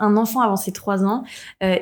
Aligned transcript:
Un 0.00 0.16
enfant 0.16 0.40
avant 0.40 0.56
ses 0.56 0.72
3 0.72 1.04
ans, 1.04 1.22
euh, 1.62 1.76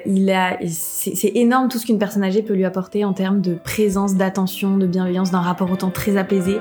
c'est 0.68 1.32
énorme 1.34 1.68
tout 1.68 1.78
ce 1.78 1.86
qu'une 1.86 1.98
personne 1.98 2.22
âgée 2.22 2.42
peut 2.42 2.52
lui 2.52 2.66
apporter 2.66 3.06
en 3.06 3.14
termes 3.14 3.40
de 3.40 3.54
présence, 3.54 4.16
d'attention, 4.16 4.76
de 4.76 4.86
bienveillance, 4.86 5.30
d'un 5.30 5.40
rapport 5.40 5.70
au 5.70 5.76
temps 5.76 5.90
très 5.90 6.18
apaisé. 6.18 6.58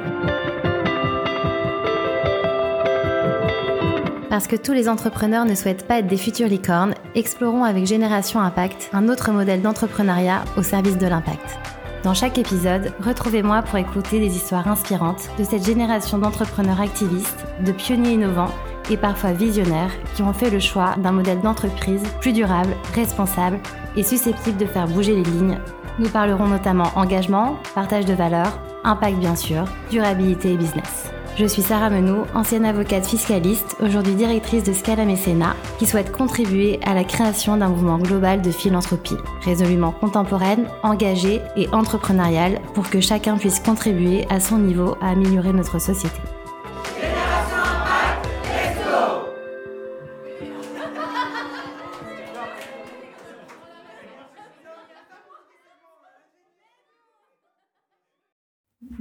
Parce 4.29 4.47
que 4.47 4.55
tous 4.55 4.71
les 4.71 4.87
entrepreneurs 4.87 5.43
ne 5.43 5.53
souhaitent 5.53 5.85
pas 5.85 5.99
être 5.99 6.07
des 6.07 6.15
futures 6.15 6.47
licornes, 6.47 6.93
explorons 7.15 7.65
avec 7.65 7.85
Génération 7.85 8.39
Impact 8.39 8.89
un 8.93 9.09
autre 9.09 9.33
modèle 9.33 9.61
d'entrepreneuriat 9.61 10.45
au 10.55 10.63
service 10.63 10.97
de 10.97 11.07
l'impact. 11.07 11.59
Dans 12.05 12.13
chaque 12.13 12.37
épisode, 12.37 12.93
retrouvez-moi 13.01 13.61
pour 13.63 13.77
écouter 13.77 14.19
des 14.19 14.33
histoires 14.37 14.69
inspirantes 14.69 15.29
de 15.37 15.43
cette 15.43 15.65
génération 15.65 16.17
d'entrepreneurs 16.17 16.79
activistes, 16.79 17.45
de 17.65 17.73
pionniers 17.73 18.13
innovants 18.13 18.51
et 18.91 18.97
parfois 18.97 19.31
visionnaires 19.31 19.91
qui 20.15 20.21
ont 20.21 20.33
fait 20.33 20.49
le 20.49 20.59
choix 20.59 20.95
d'un 20.97 21.11
modèle 21.11 21.41
d'entreprise 21.41 22.03
plus 22.19 22.33
durable, 22.33 22.75
responsable 22.93 23.59
et 23.95 24.03
susceptible 24.03 24.57
de 24.57 24.65
faire 24.65 24.87
bouger 24.87 25.15
les 25.15 25.23
lignes. 25.23 25.59
Nous 25.99 26.09
parlerons 26.09 26.47
notamment 26.47 26.91
engagement, 26.95 27.57
partage 27.73 28.05
de 28.05 28.13
valeurs, 28.13 28.59
impact 28.83 29.17
bien 29.17 29.35
sûr, 29.35 29.65
durabilité 29.89 30.53
et 30.53 30.57
business. 30.57 31.11
Je 31.37 31.45
suis 31.45 31.61
Sarah 31.61 31.89
Menou, 31.89 32.25
ancienne 32.35 32.65
avocate 32.65 33.05
fiscaliste, 33.05 33.77
aujourd'hui 33.81 34.15
directrice 34.15 34.63
de 34.63 34.73
Scala 34.73 35.05
Mécénat, 35.05 35.55
qui 35.79 35.85
souhaite 35.85 36.11
contribuer 36.11 36.79
à 36.83 36.93
la 36.93 37.05
création 37.05 37.55
d'un 37.55 37.69
mouvement 37.69 37.97
global 37.97 38.41
de 38.41 38.51
philanthropie, 38.51 39.15
résolument 39.45 39.91
contemporaine, 39.91 40.67
engagée 40.83 41.41
et 41.55 41.69
entrepreneuriale 41.69 42.59
pour 42.73 42.89
que 42.89 42.99
chacun 42.99 43.37
puisse 43.37 43.61
contribuer 43.61 44.25
à 44.29 44.41
son 44.41 44.57
niveau 44.57 44.97
à 45.01 45.11
améliorer 45.11 45.53
notre 45.53 45.79
société. 45.79 46.19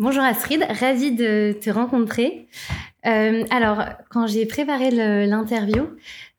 Bonjour 0.01 0.23
Astrid, 0.23 0.65
ravie 0.81 1.13
de 1.13 1.53
te 1.61 1.69
rencontrer. 1.69 2.49
Euh, 3.05 3.45
alors, 3.51 3.85
quand 4.09 4.27
j'ai 4.27 4.47
préparé 4.47 4.91
l'interview, 4.91 5.89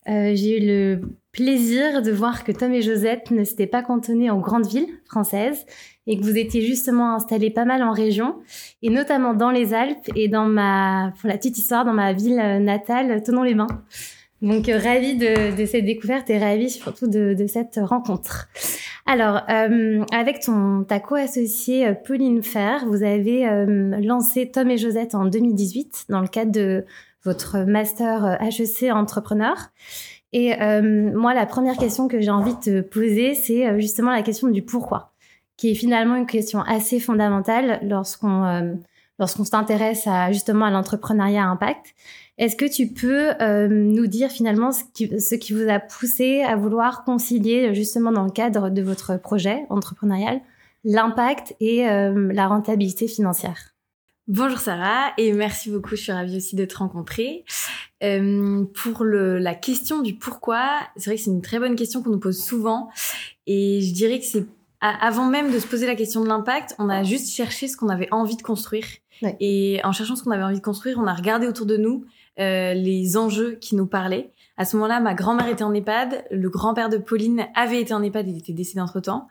euh, 0.10 0.32
j'ai 0.34 0.58
eu 0.58 0.66
le 0.66 1.02
plaisir 1.32 2.02
de 2.02 2.10
voir 2.10 2.44
que 2.44 2.52
Tom 2.52 2.74
et 2.74 2.82
Josette 2.82 3.30
ne 3.30 3.44
s'étaient 3.44 3.68
pas 3.68 3.84
cantonnés 3.84 4.32
en 4.32 4.40
grandes 4.40 4.66
villes 4.66 4.90
françaises 5.06 5.68
et 6.08 6.18
que 6.18 6.24
vous 6.24 6.40
étiez 6.40 6.64
justement 6.64 7.14
installés 7.14 7.52
pas 7.52 7.66
mal 7.66 7.84
en 7.84 7.92
région 7.92 8.38
et 8.82 8.90
notamment 8.90 9.36
dans 9.36 9.52
les 9.52 9.76
Alpes 9.76 10.10
et 10.16 10.28
dans 10.28 10.46
ma, 10.46 11.14
pour 11.22 11.30
la 11.30 11.38
petite 11.38 11.60
histoire, 11.60 11.86
dans 11.86 11.94
ma 11.94 12.14
ville 12.14 12.38
natale, 12.64 13.22
Tonon-les-Bains. 13.22 13.84
Donc, 14.42 14.70
euh, 14.70 14.80
ravie 14.80 15.18
de, 15.18 15.56
de, 15.56 15.66
cette 15.68 15.86
découverte 15.86 16.32
et 16.32 16.40
ravie 16.40 16.72
surtout 16.72 17.06
de, 17.06 17.36
de 17.36 17.46
cette 17.46 17.80
rencontre. 17.80 18.48
Alors, 19.06 19.42
euh, 19.50 20.06
avec 20.12 20.42
ton, 20.42 20.84
ta 20.84 21.00
co-associée 21.00 21.88
euh, 21.88 21.94
Pauline 21.94 22.44
Fer, 22.44 22.86
vous 22.86 23.04
avez 23.04 23.48
euh, 23.48 24.00
lancé 24.02 24.50
Tom 24.50 24.70
et 24.70 24.78
Josette 24.78 25.16
en 25.16 25.26
2018 25.26 26.06
dans 26.10 26.22
le 26.22 26.28
cadre 26.28 26.52
de 26.52 26.86
votre 27.24 27.60
master 27.60 28.40
HEC 28.42 28.92
entrepreneur. 28.92 29.56
Et 30.34 30.56
moi, 30.82 31.34
la 31.34 31.46
première 31.46 31.76
question 31.76 32.08
que 32.08 32.22
j'ai 32.22 32.32
envie 32.32 32.56
de 32.56 32.60
te 32.60 32.82
poser, 32.82 33.36
c'est 33.36 33.80
justement 33.82 34.12
la 34.12 34.24
question 34.24 34.48
du 34.48 34.62
pourquoi, 34.62 35.12
qui 35.58 35.72
est 35.72 35.76
finalement 35.76 36.16
une 36.16 36.26
question 36.26 36.62
assez 36.62 37.02
fondamentale 37.02 37.80
lorsqu'on 37.84 38.80
lorsqu'on 39.22 39.46
s'intéresse 39.46 40.08
à 40.08 40.32
justement 40.32 40.66
à 40.66 40.72
l'entrepreneuriat 40.72 41.46
impact. 41.46 41.94
Est-ce 42.42 42.56
que 42.56 42.66
tu 42.66 42.88
peux 42.88 43.40
euh, 43.40 43.68
nous 43.68 44.08
dire 44.08 44.32
finalement 44.32 44.72
ce 44.72 44.84
qui, 44.96 45.22
ce 45.22 45.36
qui 45.36 45.54
vous 45.54 45.70
a 45.70 45.80
poussé 45.80 46.42
à 46.42 46.56
vouloir 46.56 47.04
concilier 47.04 47.76
justement 47.76 48.12
dans 48.12 48.24
le 48.24 48.32
cadre 48.32 48.72
de 48.72 48.82
votre 48.82 49.22
projet 49.22 49.68
entrepreneurial 49.70 50.42
l'impact 50.84 51.56
et 51.60 51.88
euh, 51.88 52.34
la 52.34 52.48
rentabilité 52.48 53.08
financière? 53.08 53.76
Bonjour 54.28 54.58
Sarah 54.58 55.14
et 55.20 55.34
merci 55.34 55.70
beaucoup, 55.70 55.96
je 55.96 56.02
suis 56.02 56.12
ravie 56.12 56.38
aussi 56.38 56.56
de 56.56 56.66
te 56.66 56.78
rencontrer. 56.78 57.46
Euh, 58.02 58.66
pour 58.74 59.04
le, 59.04 59.38
la 59.38 59.54
question 59.54 60.02
du 60.02 60.16
pourquoi, 60.16 60.80
c'est 60.96 61.12
vrai 61.12 61.18
que 61.18 61.22
c'est 61.22 61.30
une 61.30 61.44
très 61.44 61.60
bonne 61.60 61.76
question 61.76 62.02
qu'on 62.02 62.10
nous 62.10 62.20
pose 62.20 62.44
souvent 62.44 62.90
et 63.46 63.82
je 63.82 63.94
dirais 63.94 64.18
que 64.18 64.26
c'est 64.26 64.48
avant 64.80 65.26
même 65.26 65.54
de 65.54 65.60
se 65.60 65.68
poser 65.68 65.86
la 65.86 65.94
question 65.94 66.24
de 66.24 66.28
l'impact, 66.28 66.74
on 66.80 66.90
a 66.90 67.04
juste 67.04 67.32
cherché 67.32 67.68
ce 67.68 67.78
qu'on 67.78 67.90
avait 67.90 68.10
envie 68.10 68.36
de 68.36 68.42
construire. 68.42 68.88
Et 69.40 69.80
en 69.84 69.92
cherchant 69.92 70.16
ce 70.16 70.24
qu'on 70.24 70.32
avait 70.32 70.42
envie 70.42 70.58
de 70.58 70.64
construire, 70.64 70.98
on 70.98 71.06
a 71.06 71.14
regardé 71.14 71.46
autour 71.48 71.68
de 71.68 71.78
nous 71.78 72.04
les 72.38 73.18
enjeux 73.18 73.56
qui 73.56 73.76
nous 73.76 73.88
parlaient. 73.88 74.32
À 74.58 74.66
ce 74.66 74.76
moment-là, 74.76 75.00
ma 75.00 75.14
grand-mère 75.14 75.48
était 75.48 75.64
en 75.64 75.74
EHPAD, 75.74 76.26
le 76.30 76.50
grand-père 76.50 76.90
de 76.90 76.98
Pauline 76.98 77.48
avait 77.56 77.82
été 77.82 77.94
en 77.94 78.04
EHPAD, 78.04 78.28
il 78.28 78.38
était 78.38 78.54
décédé 78.54 78.82
entre-temps, 78.82 79.28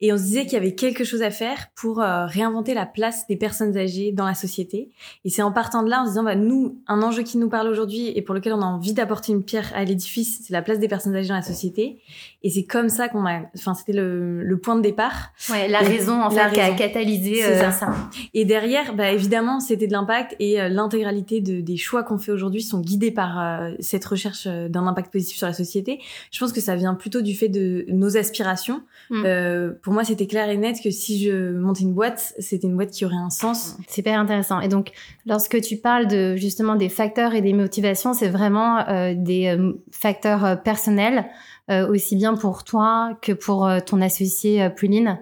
et 0.00 0.12
on 0.12 0.16
se 0.16 0.22
disait 0.22 0.42
qu'il 0.44 0.54
y 0.54 0.56
avait 0.56 0.74
quelque 0.74 1.04
chose 1.04 1.22
à 1.22 1.30
faire 1.30 1.68
pour 1.76 2.00
euh, 2.00 2.26
réinventer 2.26 2.74
la 2.74 2.86
place 2.86 3.26
des 3.26 3.36
personnes 3.36 3.76
âgées 3.76 4.12
dans 4.12 4.26
la 4.26 4.34
société. 4.34 4.90
Et 5.24 5.30
c'est 5.30 5.42
en 5.42 5.52
partant 5.52 5.82
de 5.82 5.90
là, 5.90 6.00
en 6.00 6.04
se 6.04 6.10
disant, 6.10 6.24
bah, 6.24 6.34
nous, 6.34 6.80
un 6.88 7.02
enjeu 7.02 7.22
qui 7.22 7.38
nous 7.38 7.48
parle 7.48 7.68
aujourd'hui 7.68 8.08
et 8.16 8.22
pour 8.22 8.34
lequel 8.34 8.54
on 8.54 8.62
a 8.62 8.66
envie 8.66 8.94
d'apporter 8.94 9.32
une 9.32 9.44
pierre 9.44 9.70
à 9.74 9.84
l'édifice, 9.84 10.40
c'est 10.42 10.52
la 10.52 10.62
place 10.62 10.78
des 10.78 10.88
personnes 10.88 11.14
âgées 11.14 11.28
dans 11.28 11.36
la 11.36 11.42
société. 11.42 12.00
Et 12.42 12.50
c'est 12.50 12.64
comme 12.64 12.88
ça 12.88 13.08
qu'on 13.08 13.26
a, 13.26 13.42
enfin, 13.56 13.74
c'était 13.74 13.92
le, 13.92 14.42
le, 14.42 14.58
point 14.58 14.74
de 14.74 14.82
départ. 14.82 15.32
Ouais, 15.50 15.68
la 15.68 15.78
raison, 15.80 16.22
en 16.22 16.30
fait, 16.30 16.52
qui 16.52 16.60
a 16.60 16.72
catalysé 16.72 17.44
euh, 17.44 17.70
ça. 17.70 17.94
Et 18.34 18.44
derrière, 18.44 18.94
bah, 18.94 19.12
évidemment, 19.12 19.60
c'était 19.60 19.86
de 19.86 19.92
l'impact 19.92 20.34
et 20.40 20.60
euh, 20.60 20.68
l'intégralité 20.68 21.40
de, 21.40 21.60
des 21.60 21.76
choix 21.76 22.02
qu'on 22.02 22.18
fait 22.18 22.32
aujourd'hui 22.32 22.62
sont 22.62 22.80
guidés 22.80 23.12
par 23.12 23.62
cette 23.80 24.04
recherche 24.04 24.48
d'un 24.72 24.86
impact 24.86 25.12
positif 25.12 25.36
sur 25.36 25.46
la 25.46 25.52
société. 25.52 26.00
Je 26.30 26.38
pense 26.38 26.52
que 26.52 26.60
ça 26.60 26.74
vient 26.74 26.94
plutôt 26.94 27.20
du 27.20 27.34
fait 27.34 27.48
de 27.48 27.84
nos 27.88 28.16
aspirations. 28.16 28.82
Mm. 29.10 29.22
Euh, 29.24 29.72
pour 29.82 29.92
moi, 29.92 30.04
c'était 30.04 30.26
clair 30.26 30.48
et 30.48 30.56
net 30.56 30.78
que 30.82 30.90
si 30.90 31.22
je 31.22 31.52
montais 31.52 31.82
une 31.82 31.94
boîte, 31.94 32.34
c'était 32.38 32.66
une 32.66 32.76
boîte 32.76 32.90
qui 32.90 33.04
aurait 33.04 33.14
un 33.16 33.30
sens. 33.30 33.76
C'est 33.86 34.00
hyper 34.00 34.18
intéressant. 34.18 34.60
Et 34.60 34.68
donc, 34.68 34.92
lorsque 35.26 35.60
tu 35.60 35.76
parles 35.76 36.06
de 36.08 36.36
justement 36.36 36.74
des 36.74 36.88
facteurs 36.88 37.34
et 37.34 37.40
des 37.42 37.52
motivations, 37.52 38.14
c'est 38.14 38.28
vraiment 38.28 38.88
euh, 38.88 39.14
des 39.16 39.48
euh, 39.48 39.72
facteurs 39.90 40.62
personnels, 40.62 41.26
euh, 41.70 41.88
aussi 41.88 42.16
bien 42.16 42.34
pour 42.34 42.64
toi 42.64 43.16
que 43.22 43.32
pour 43.32 43.70
ton 43.86 44.00
associé 44.00 44.68
Pauline. 44.70 45.18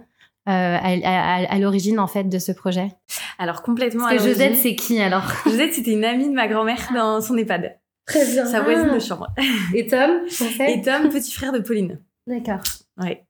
À, 0.46 0.78
à, 0.78 1.54
à 1.54 1.58
l'origine 1.58 2.00
en 2.00 2.08
fait 2.08 2.24
de 2.24 2.38
ce 2.40 2.50
projet? 2.50 2.88
Alors 3.38 3.62
complètement. 3.62 4.08
Parce 4.08 4.24
que 4.24 4.30
Josette, 4.30 4.56
c'est 4.56 4.74
qui 4.74 4.98
alors? 4.98 5.22
Josette, 5.44 5.74
c'était 5.74 5.92
une 5.92 6.04
amie 6.04 6.28
de 6.28 6.34
ma 6.34 6.48
grand-mère 6.48 6.90
dans 6.92 7.20
son 7.20 7.36
EHPAD. 7.36 7.78
Très 8.06 8.24
bien. 8.26 8.46
Sa 8.46 8.62
voisine 8.62 8.92
de 8.92 8.98
chambre. 8.98 9.28
Et 9.74 9.86
Tom 9.86 10.22
Et 10.60 10.82
Tom, 10.82 11.08
petit 11.10 11.32
frère 11.32 11.52
de 11.52 11.60
Pauline. 11.60 12.00
D'accord. 12.26 12.60
Ouais. 12.96 13.24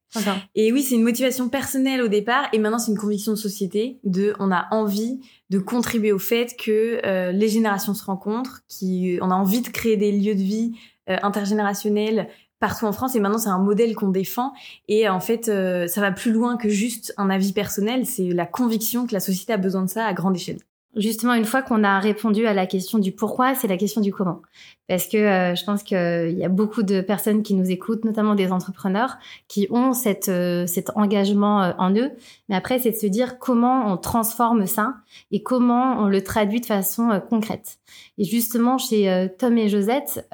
Et 0.55 0.73
oui, 0.73 0.83
c'est 0.83 0.97
une 0.97 1.05
motivation 1.05 1.49
personnelle 1.49 2.03
au 2.03 2.09
départ, 2.09 2.49
et 2.53 2.59
maintenant 2.59 2.79
c'est 2.79 2.91
une 2.91 2.99
conviction 2.99 3.33
de 3.33 3.37
société. 3.37 4.01
De, 4.03 4.35
on 4.41 4.51
a 4.51 4.67
envie 4.73 5.21
de 5.51 5.59
contribuer 5.59 6.13
au 6.13 6.19
fait 6.19 6.57
que 6.57 7.01
euh, 7.07 7.33
les 7.33 7.49
générations 7.49 7.95
se 7.95 8.05
rencontrent, 8.05 8.63
qui, 8.69 9.19
on 9.23 9.31
a 9.31 9.35
envie 9.35 9.63
de 9.63 9.69
créer 9.69 9.97
des 9.97 10.13
lieux 10.13 10.35
de 10.35 10.43
vie 10.43 10.73
euh, 11.09 11.17
intergénérationnels 11.23 12.29
partout 12.59 12.87
en 12.87 12.93
France. 12.93 13.15
Et 13.15 13.21
maintenant, 13.21 13.39
c'est 13.39 13.49
un 13.49 13.59
modèle 13.59 13.95
qu'on 13.95 14.11
défend. 14.11 14.53
Et 14.89 15.09
en 15.09 15.21
fait, 15.21 15.49
euh, 15.49 15.87
ça 15.87 16.01
va 16.01 16.11
plus 16.13 16.33
loin 16.33 16.57
que 16.57 16.69
juste 16.69 17.15
un 17.17 17.31
avis 17.31 17.53
personnel. 17.53 18.05
C'est 18.05 18.29
la 18.31 18.47
conviction 18.47 19.07
que 19.07 19.15
la 19.15 19.21
société 19.21 19.53
a 19.53 19.57
besoin 19.57 19.83
de 19.83 19.89
ça 19.89 20.05
à 20.05 20.13
grande 20.13 20.37
échelle. 20.37 20.59
Justement, 20.97 21.35
une 21.35 21.45
fois 21.45 21.63
qu'on 21.63 21.85
a 21.85 22.01
répondu 22.01 22.47
à 22.47 22.53
la 22.53 22.67
question 22.67 22.99
du 22.99 23.13
pourquoi, 23.13 23.55
c'est 23.55 23.69
la 23.69 23.77
question 23.77 24.01
du 24.01 24.13
comment. 24.13 24.43
Parce 24.89 25.07
que 25.07 25.19
euh, 25.19 25.55
je 25.55 25.65
pense 25.65 25.85
qu'il 25.85 26.37
y 26.37 26.45
a 26.45 26.49
beaucoup 26.49 26.83
de 26.83 27.01
personnes 27.01 27.45
qui 27.45 27.55
nous 27.55 27.71
écoutent, 27.71 28.05
notamment 28.05 28.35
des 28.35 28.51
entrepreneurs, 28.51 29.19
qui 29.47 29.69
ont 29.71 29.93
cette, 29.93 30.29
euh, 30.29 30.67
cet 30.67 30.91
engagement 30.97 31.63
euh, 31.63 31.73
en 31.79 31.95
eux. 31.95 32.11
Mais 32.49 32.57
après, 32.57 32.81
c'est 32.81 32.91
de 32.91 32.97
se 32.97 33.07
dire 33.07 33.39
comment 33.39 33.93
on 33.93 33.99
transforme 33.99 34.67
ça 34.67 34.95
et 35.31 35.45
comment 35.45 35.95
on 36.01 36.09
le 36.09 36.25
traduit 36.25 36.61
de 36.61 36.67
façon 36.67 37.23
concrète. 37.31 37.79
Et 38.19 38.25
justement, 38.25 38.77
chez 38.77 39.29
Tom 39.39 39.57
et 39.59 39.69
Josette, 39.69 40.29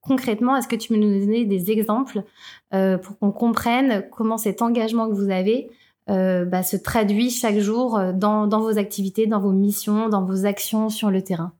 concrètement, 0.00 0.56
est-ce 0.56 0.68
que 0.68 0.76
tu 0.76 0.88
peux 0.88 0.96
nous 0.96 1.18
donner 1.18 1.44
des 1.44 1.70
exemples 1.70 2.22
pour 2.70 3.18
qu'on 3.18 3.32
comprenne 3.32 4.04
comment 4.10 4.38
cet 4.38 4.62
engagement 4.62 5.08
que 5.08 5.14
vous 5.14 5.30
avez 5.30 5.70
euh, 6.10 6.44
bah, 6.44 6.62
se 6.62 6.76
traduit 6.76 7.30
chaque 7.30 7.58
jour 7.58 7.98
euh, 7.98 8.12
dans, 8.12 8.46
dans 8.46 8.60
vos 8.60 8.78
activités, 8.78 9.26
dans 9.26 9.40
vos 9.40 9.52
missions, 9.52 10.08
dans 10.08 10.24
vos 10.24 10.46
actions 10.46 10.88
sur 10.88 11.10
le 11.10 11.22
terrain. 11.22 11.52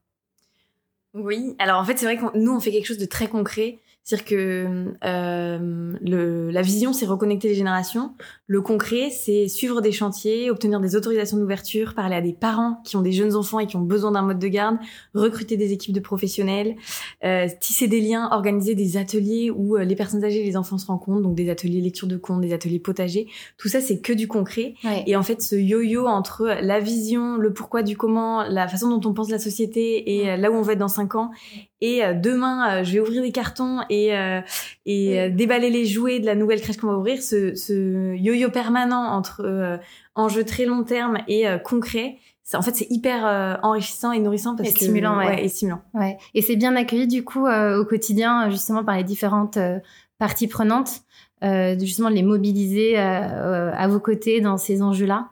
Oui, 1.13 1.55
alors 1.59 1.81
en 1.81 1.85
fait 1.85 1.97
c'est 1.97 2.05
vrai 2.05 2.17
que 2.17 2.37
nous 2.37 2.55
on 2.55 2.59
fait 2.59 2.71
quelque 2.71 2.85
chose 2.85 2.99
de 2.99 3.05
très 3.05 3.27
concret 3.27 3.79
c'est-à-dire 4.03 4.25
que 4.25 4.95
euh, 5.05 5.93
le, 6.01 6.49
la 6.49 6.61
vision, 6.63 6.93
c'est 6.93 7.05
reconnecter 7.05 7.49
les 7.49 7.53
générations. 7.53 8.15
Le 8.47 8.61
concret, 8.61 9.11
c'est 9.11 9.47
suivre 9.47 9.81
des 9.81 9.91
chantiers, 9.91 10.49
obtenir 10.49 10.79
des 10.79 10.95
autorisations 10.95 11.37
d'ouverture, 11.37 11.93
parler 11.93 12.15
à 12.15 12.21
des 12.21 12.33
parents 12.33 12.81
qui 12.85 12.95
ont 12.95 13.01
des 13.01 13.11
jeunes 13.11 13.35
enfants 13.35 13.59
et 13.59 13.67
qui 13.67 13.75
ont 13.75 13.81
besoin 13.81 14.11
d'un 14.11 14.23
mode 14.23 14.39
de 14.39 14.47
garde, 14.47 14.77
recruter 15.13 15.57
des 15.57 15.73
équipes 15.73 15.93
de 15.93 15.99
professionnels, 15.99 16.75
euh, 17.23 17.47
tisser 17.61 17.87
des 17.87 18.01
liens, 18.01 18.29
organiser 18.31 18.73
des 18.73 18.97
ateliers 18.97 19.51
où 19.51 19.77
euh, 19.77 19.83
les 19.83 19.95
personnes 19.95 20.23
âgées 20.23 20.41
et 20.41 20.45
les 20.45 20.57
enfants 20.57 20.79
se 20.79 20.87
rencontrent, 20.87 21.21
donc 21.21 21.35
des 21.35 21.49
ateliers 21.49 21.79
lecture 21.79 22.07
de 22.07 22.17
contes, 22.17 22.41
des 22.41 22.53
ateliers 22.53 22.79
potagers. 22.79 23.27
Tout 23.57 23.67
ça, 23.67 23.79
c'est 23.79 23.99
que 23.99 24.13
du 24.13 24.27
concret. 24.27 24.73
Et 25.05 25.15
en 25.15 25.23
fait, 25.23 25.41
ce 25.41 25.55
yo-yo 25.55 26.07
entre 26.07 26.45
la 26.45 26.79
vision, 26.79 27.37
le 27.37 27.53
pourquoi 27.53 27.83
du 27.83 27.95
comment, 27.95 28.43
la 28.43 28.67
façon 28.67 28.89
dont 28.89 29.07
on 29.09 29.13
pense 29.13 29.29
la 29.29 29.39
société 29.39 30.17
et 30.17 30.31
euh, 30.31 30.37
là 30.37 30.49
où 30.49 30.55
on 30.55 30.61
va 30.61 30.73
être 30.73 30.79
dans 30.79 30.87
cinq 30.87 31.15
ans 31.15 31.29
et 31.81 32.01
demain 32.13 32.83
je 32.83 32.93
vais 32.93 32.99
ouvrir 32.99 33.21
des 33.21 33.31
cartons 33.31 33.79
et 33.89 34.11
et 34.85 35.29
déballer 35.29 35.69
les 35.69 35.85
jouets 35.85 36.19
de 36.19 36.25
la 36.25 36.35
nouvelle 36.35 36.61
crèche 36.61 36.77
qu'on 36.77 36.87
va 36.87 36.97
ouvrir. 36.97 37.21
Ce, 37.21 37.55
ce 37.55 38.15
yo-yo 38.15 38.49
permanent 38.49 39.03
entre 39.03 39.79
enjeux 40.15 40.43
très 40.43 40.65
long 40.65 40.83
terme 40.83 41.19
et 41.27 41.45
concret 41.63 42.17
en 42.53 42.61
fait 42.61 42.75
c'est 42.75 42.87
hyper 42.89 43.59
enrichissant 43.63 44.11
et 44.11 44.19
nourrissant 44.19 44.55
parce 44.55 44.69
et 44.69 44.71
stimulant 44.71 45.17
ouais. 45.17 45.45
et 45.45 45.49
stimulant 45.49 45.81
ouais 45.93 46.17
et 46.33 46.41
c'est 46.41 46.55
bien 46.55 46.75
accueilli 46.75 47.07
du 47.07 47.23
coup 47.23 47.47
au 47.47 47.85
quotidien 47.85 48.49
justement 48.49 48.83
par 48.83 48.97
les 48.97 49.03
différentes 49.03 49.59
parties 50.17 50.47
prenantes 50.47 51.01
justement 51.41 52.09
de 52.09 52.15
les 52.15 52.23
mobiliser 52.23 52.97
à 52.97 53.87
vos 53.87 53.99
côtés 53.99 54.41
dans 54.41 54.57
ces 54.57 54.81
enjeux 54.81 55.05
là 55.05 55.29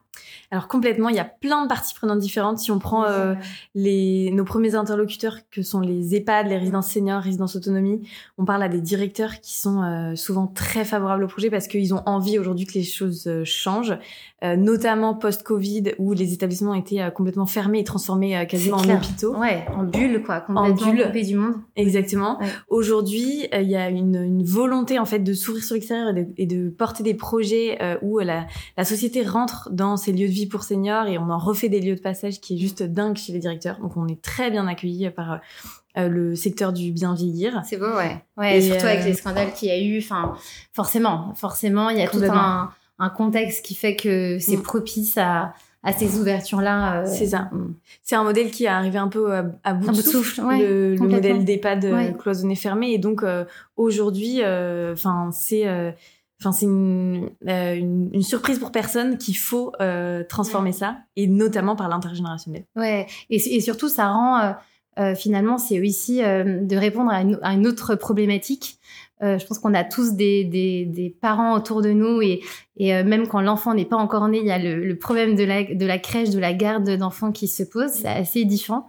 alors 0.50 0.70
complètement, 0.70 1.10
il 1.10 1.16
y 1.16 1.20
a 1.20 1.26
plein 1.26 1.64
de 1.64 1.68
parties 1.68 1.94
prenantes 1.94 2.20
différentes. 2.20 2.60
Si 2.60 2.72
on 2.72 2.80
prend 2.80 3.04
euh, 3.04 3.36
les, 3.76 4.32
nos 4.32 4.46
premiers 4.46 4.76
interlocuteurs, 4.76 5.40
que 5.52 5.62
sont 5.62 5.82
les 5.82 6.16
EHPAD, 6.16 6.48
les 6.48 6.58
résidences 6.58 6.90
seniors, 6.90 7.22
résidences 7.22 7.58
autonomie, 7.58 8.08
on 8.38 8.46
parle 8.46 8.64
à 8.64 8.70
des 8.70 8.80
directeurs 8.80 9.42
qui 9.42 9.58
sont 9.58 9.84
euh, 9.84 10.16
souvent 10.16 10.48
très 10.48 10.86
favorables 10.86 11.26
au 11.26 11.28
projet 11.28 11.50
parce 11.50 11.68
qu'ils 11.68 11.94
ont 11.94 12.02
envie 12.06 12.40
aujourd'hui 12.40 12.66
que 12.66 12.76
les 12.76 12.84
choses 12.84 13.28
euh, 13.28 13.44
changent, 13.44 13.98
notamment 14.44 15.16
post-Covid 15.16 15.96
où 15.98 16.14
les 16.14 16.32
établissements 16.32 16.76
étaient 16.76 17.12
complètement 17.12 17.48
fermés 17.48 17.80
et 17.80 17.84
transformés 17.84 18.46
quasiment 18.48 18.78
en 18.78 18.88
hôpitaux. 18.88 19.36
Ouais, 19.36 19.66
en 19.76 19.84
bulle 19.84 20.22
quoi, 20.24 20.42
complètement 20.42 20.90
en 20.90 20.92
bulle. 20.94 21.26
du 21.26 21.36
monde. 21.36 21.56
Exactement. 21.76 22.40
Aujourd'hui, 22.70 23.48
il 23.52 23.68
y 23.68 23.76
a 23.76 23.90
une, 23.90 24.16
une, 24.16 24.44
volonté 24.44 25.00
en 25.00 25.06
fait 25.06 25.20
de 25.20 25.34
s'ouvrir 25.34 25.64
sur 25.64 25.74
l'extérieur 25.74 26.16
et, 26.16 26.28
et, 26.38 26.46
de 26.46 26.70
porter 26.70 27.02
des 27.02 27.16
projets 27.16 27.80
où 28.04 28.20
la, 28.20 28.46
la 28.78 28.86
société 28.86 29.24
rentre 29.24 29.70
dans 29.72 29.98
ces 29.98 30.12
lieux 30.12 30.28
de 30.28 30.32
vie 30.32 30.37
pour 30.46 30.64
seniors 30.64 31.08
et 31.08 31.18
on 31.18 31.30
en 31.30 31.38
refait 31.38 31.70
des 31.70 31.82
lieux 31.82 31.96
de 31.96 32.02
passage 32.02 32.40
qui 32.40 32.56
est 32.56 32.58
juste 32.58 32.84
dingue 32.84 33.18
chez 33.18 33.34
les 33.34 33.40
directeurs. 33.40 33.80
Donc 33.80 33.98
on 33.98 34.08
est 34.08 34.22
très 34.22 34.52
bien 34.52 34.68
accueillis 34.68 35.10
par 35.10 35.40
euh, 35.98 36.10
le 36.10 36.36
secteur 36.36 36.74
du 36.74 36.92
bien 36.92 37.16
vieillir. 37.16 37.62
C'est 37.66 37.78
beau, 37.78 37.96
ouais. 37.96 38.24
Ouais, 38.38 38.62
surtout 38.62 38.86
avec 38.86 39.04
les 39.04 39.14
euh, 39.14 39.16
scandales 39.16 39.52
qu'il 39.54 39.70
y 39.70 39.72
a 39.72 39.80
eu. 39.80 39.98
Enfin, 39.98 40.36
forcément, 40.72 41.34
forcément, 41.36 41.90
il 41.90 41.98
y 41.98 42.02
a 42.02 42.08
tout 42.08 42.22
un, 42.24 42.70
un, 43.00 43.10
contexte 43.10 43.66
qui 43.66 43.74
fait 43.74 43.96
que 43.96 44.38
c'est 44.38 44.58
mm. 44.58 44.62
propice 44.62 45.18
à, 45.18 45.56
à 45.82 45.94
ces 45.94 46.20
ouvertures-là. 46.20 47.02
Euh, 47.02 47.06
c'est 47.08 47.28
ça. 47.28 47.50
Mm. 47.52 47.74
C'est 48.04 48.16
un 48.16 48.24
modèle 48.24 48.52
qui 48.52 48.66
est 48.66 48.70
arrivé 48.70 49.00
un 49.00 49.08
peu 49.08 49.34
à, 49.64 49.74
bout, 49.74 49.92
de 49.92 50.02
souffle, 50.02 50.42
le, 50.42 50.96
le, 50.96 51.08
modèle 51.08 51.44
d'EHPAD 51.44 52.16
cloisonné 52.20 52.56
fermé. 52.56 52.92
Et 52.92 53.00
donc 53.00 53.24
aujourd'hui, 53.76 54.42
enfin 54.44 55.32
c'est 55.34 55.66
Enfin, 56.40 56.52
c'est 56.52 56.66
une, 56.66 57.32
euh, 57.48 57.76
une, 57.76 58.10
une, 58.14 58.22
surprise 58.22 58.60
pour 58.60 58.72
personne 58.72 59.18
qu'il 59.18 59.38
faut 59.38 59.72
euh, 59.82 60.24
transformer 60.24 60.72
ça, 60.72 60.98
et 61.16 61.26
notamment 61.26 61.76
par 61.76 61.90
l'intergénérationnel. 61.90 62.66
Ouais, 62.76 63.08
et, 63.30 63.56
et, 63.56 63.60
surtout, 63.60 63.90
ça 63.90 64.10
rend 64.10 64.56
euh, 65.00 65.16
finalement, 65.16 65.58
c'est 65.58 65.80
aussi 65.80 66.18
de 66.20 66.76
répondre 66.76 67.12
à 67.12 67.22
une, 67.22 67.40
à 67.42 67.54
une, 67.54 67.66
autre 67.66 67.96
problématique. 67.96 68.80
Je 69.22 69.46
pense 69.46 69.60
qu'on 69.60 69.74
a 69.74 69.84
tous 69.84 70.14
des, 70.14 70.44
des, 70.44 70.86
des, 70.86 71.10
parents 71.10 71.56
autour 71.56 71.82
de 71.82 71.92
nous, 71.92 72.22
et, 72.22 72.42
et 72.78 73.04
même 73.04 73.28
quand 73.28 73.42
l'enfant 73.42 73.74
n'est 73.74 73.86
pas 73.86 73.96
encore 73.96 74.28
né, 74.28 74.40
il 74.40 74.46
y 74.46 74.52
a 74.52 74.60
le, 74.60 74.84
le, 74.86 74.96
problème 74.96 75.36
de 75.36 75.44
la, 75.44 75.64
de 75.64 75.86
la 75.86 75.98
crèche, 75.98 76.30
de 76.30 76.40
la 76.40 76.54
garde 76.54 76.90
d'enfants 76.98 77.32
qui 77.32 77.48
se 77.48 77.64
pose. 77.64 77.90
C'est 77.90 78.08
assez 78.08 78.42
édifiant. 78.42 78.86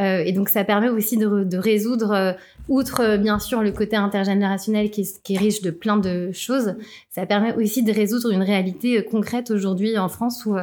Euh, 0.00 0.22
et 0.24 0.32
donc 0.32 0.48
ça 0.48 0.64
permet 0.64 0.88
aussi 0.88 1.18
de, 1.18 1.44
de 1.44 1.58
résoudre, 1.58 2.12
euh, 2.12 2.32
outre 2.68 3.00
euh, 3.00 3.16
bien 3.18 3.38
sûr 3.38 3.62
le 3.62 3.72
côté 3.72 3.94
intergénérationnel 3.94 4.90
qui 4.90 5.06
qui 5.22 5.34
est, 5.34 5.38
riche 5.38 5.60
de 5.60 5.70
plein 5.70 5.98
de 5.98 6.32
choses, 6.32 6.76
ça 7.10 7.26
permet 7.26 7.54
aussi 7.54 7.82
de 7.82 7.92
résoudre 7.92 8.30
une 8.32 8.42
réalité 8.42 9.04
concrète 9.04 9.50
aujourd'hui 9.50 9.98
en 9.98 10.08
France 10.08 10.46
où, 10.46 10.56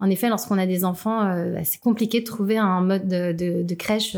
en 0.00 0.10
effet, 0.10 0.28
lorsqu'on 0.28 0.58
a 0.58 0.66
des 0.66 0.84
enfants, 0.84 1.24
bah, 1.24 1.64
c'est 1.64 1.80
compliqué 1.80 2.20
de 2.20 2.24
trouver 2.24 2.58
un 2.58 2.80
mode 2.80 3.06
de, 3.06 3.32
de, 3.32 3.62
de 3.62 3.74
crèche 3.74 4.16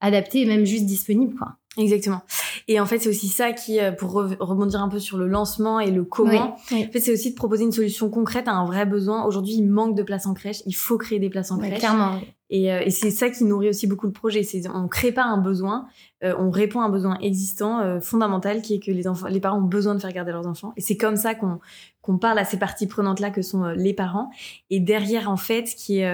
adapté 0.00 0.42
et 0.42 0.46
même 0.46 0.64
juste 0.64 0.86
disponible. 0.86 1.34
Quoi. 1.36 1.56
Exactement. 1.78 2.20
Et 2.68 2.78
en 2.80 2.86
fait, 2.86 2.98
c'est 2.98 3.08
aussi 3.08 3.28
ça 3.28 3.52
qui, 3.52 3.78
pour 3.98 4.12
rebondir 4.12 4.82
un 4.82 4.88
peu 4.88 4.98
sur 4.98 5.16
le 5.16 5.26
lancement 5.26 5.80
et 5.80 5.90
le 5.90 6.04
comment, 6.04 6.54
en 6.54 6.56
fait, 6.92 7.00
c'est 7.00 7.12
aussi 7.12 7.30
de 7.30 7.34
proposer 7.34 7.64
une 7.64 7.72
solution 7.72 8.10
concrète 8.10 8.46
à 8.46 8.52
un 8.52 8.66
vrai 8.66 8.84
besoin. 8.84 9.24
Aujourd'hui, 9.24 9.54
il 9.54 9.68
manque 9.68 9.96
de 9.96 10.02
places 10.02 10.26
en 10.26 10.34
crèche. 10.34 10.62
Il 10.66 10.74
faut 10.74 10.98
créer 10.98 11.18
des 11.18 11.30
places 11.30 11.50
en 11.50 11.58
crèche. 11.58 11.78
Clairement. 11.78 12.20
Et, 12.50 12.70
euh, 12.70 12.82
et 12.84 12.90
c'est 12.90 13.10
ça 13.10 13.30
qui 13.30 13.44
nourrit 13.44 13.70
aussi 13.70 13.86
beaucoup 13.86 14.06
le 14.06 14.12
projet. 14.12 14.42
C'est 14.42 14.68
on 14.68 14.86
crée 14.86 15.12
pas 15.12 15.24
un 15.24 15.38
besoin, 15.38 15.86
euh, 16.24 16.34
on 16.38 16.50
répond 16.50 16.80
à 16.80 16.84
un 16.84 16.88
besoin 16.88 17.18
existant 17.20 17.80
euh, 17.80 18.00
fondamental 18.00 18.62
qui 18.62 18.74
est 18.74 18.80
que 18.80 18.90
les 18.90 19.08
enfants, 19.08 19.28
les 19.28 19.40
parents 19.40 19.58
ont 19.58 19.62
besoin 19.62 19.94
de 19.94 20.00
faire 20.00 20.12
garder 20.12 20.32
leurs 20.32 20.46
enfants. 20.46 20.72
Et 20.76 20.80
c'est 20.80 20.96
comme 20.96 21.16
ça 21.16 21.34
qu'on 21.34 21.60
qu'on 22.00 22.18
parle 22.18 22.40
à 22.40 22.44
ces 22.44 22.58
parties 22.58 22.88
prenantes 22.88 23.20
là 23.20 23.30
que 23.30 23.42
sont 23.42 23.64
les 23.76 23.94
parents. 23.94 24.28
Et 24.70 24.80
derrière 24.80 25.30
en 25.30 25.36
fait, 25.36 25.68
ce 25.68 25.76
qui 25.76 26.00
est 26.00 26.04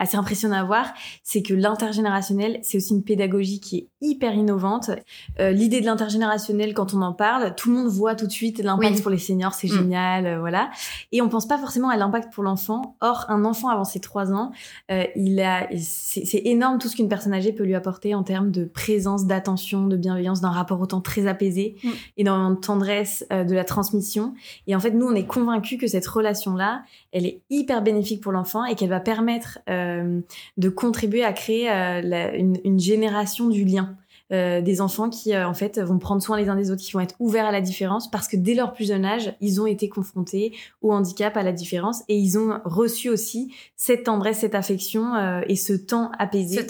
assez 0.00 0.16
impressionnant 0.16 0.56
à 0.56 0.64
voir, 0.64 0.92
c'est 1.22 1.42
que 1.42 1.54
l'intergénérationnel, 1.54 2.58
c'est 2.62 2.78
aussi 2.78 2.92
une 2.92 3.04
pédagogie 3.04 3.60
qui 3.60 3.76
est 3.76 3.88
hyper 4.00 4.34
innovante. 4.34 4.90
L'idée 5.38 5.80
de 5.80 5.86
l'intergénérationnel, 5.86 6.74
quand 6.74 6.92
on 6.92 7.02
en 7.02 7.12
parle, 7.12 7.54
tout 7.54 7.70
le 7.70 7.76
monde 7.76 7.86
voit 7.86 8.16
tout 8.16 8.26
de 8.26 8.32
suite 8.32 8.58
l'impact 8.58 9.00
pour 9.00 9.12
les 9.12 9.18
seniors, 9.18 9.54
c'est 9.54 9.68
mm. 9.68 9.78
génial, 9.78 10.40
voilà. 10.40 10.70
Et 11.12 11.22
on 11.22 11.28
pense 11.28 11.46
pas 11.46 11.58
forcément 11.58 11.90
à 11.90 11.96
l'impact 11.96 12.32
pour 12.32 12.42
l'enfant. 12.42 12.96
Or, 13.00 13.26
un 13.28 13.44
enfant 13.44 13.68
avant 13.68 13.84
ses 13.84 14.00
trois 14.00 14.32
ans, 14.32 14.50
euh, 14.90 15.04
il 15.16 15.40
a, 15.40 15.68
c'est 15.78 16.42
énorme 16.44 16.78
tout 16.78 16.88
ce 16.88 16.96
qu'une 16.96 17.08
personne 17.08 17.32
âgée 17.32 17.52
peut 17.52 17.64
lui 17.64 17.74
apporter 17.74 18.14
en 18.14 18.22
termes 18.22 18.50
de 18.50 18.64
présence, 18.68 19.26
d'attention, 19.26 19.86
de 19.86 19.96
bienveillance, 19.96 20.40
d'un 20.40 20.50
rapport 20.50 20.80
au 20.80 20.86
temps 20.86 21.00
très 21.00 21.26
apaisé, 21.26 21.76
mm. 21.82 21.88
énormément 22.18 22.50
de 22.50 22.60
tendresse, 22.60 23.26
euh, 23.32 23.44
de 23.44 23.54
la 23.54 23.64
transmission. 23.64 24.34
Et 24.66 24.76
en 24.76 24.80
fait, 24.80 24.90
nous, 24.90 25.06
on 25.06 25.14
est 25.14 25.26
convaincus 25.26 25.78
que 25.78 25.86
cette 25.86 26.06
relation-là, 26.06 26.82
elle 27.12 27.26
est 27.26 27.40
hyper 27.50 27.82
bénéfique 27.82 28.22
pour 28.22 28.32
l'enfant 28.32 28.64
et 28.64 28.74
qu'elle 28.74 28.90
va 28.90 29.00
permettre 29.00 29.58
euh, 29.68 30.20
de 30.56 30.68
contribuer 30.68 31.24
à 31.24 31.32
créer 31.32 31.68
une, 31.68 32.58
une 32.64 32.78
génération 32.78 33.48
du 33.48 33.64
lien. 33.64 33.96
Euh, 34.30 34.60
des 34.60 34.82
enfants 34.82 35.08
qui 35.08 35.32
euh, 35.32 35.48
en 35.48 35.54
fait 35.54 35.80
vont 35.80 35.98
prendre 35.98 36.20
soin 36.20 36.36
les 36.36 36.50
uns 36.50 36.56
des 36.56 36.70
autres, 36.70 36.82
qui 36.82 36.92
vont 36.92 37.00
être 37.00 37.14
ouverts 37.18 37.46
à 37.46 37.52
la 37.52 37.62
différence 37.62 38.10
parce 38.10 38.28
que 38.28 38.36
dès 38.36 38.54
leur 38.54 38.74
plus 38.74 38.88
jeune 38.88 39.06
âge, 39.06 39.34
ils 39.40 39.58
ont 39.58 39.66
été 39.66 39.88
confrontés 39.88 40.54
au 40.82 40.92
handicap, 40.92 41.34
à 41.38 41.42
la 41.42 41.52
différence 41.52 42.02
et 42.08 42.18
ils 42.18 42.38
ont 42.38 42.60
reçu 42.66 43.08
aussi 43.08 43.54
cette 43.74 44.04
tendresse, 44.04 44.40
cette 44.40 44.54
affection 44.54 45.14
euh, 45.14 45.40
et 45.48 45.56
ce 45.56 45.72
temps 45.72 46.10
apaisé 46.18 46.60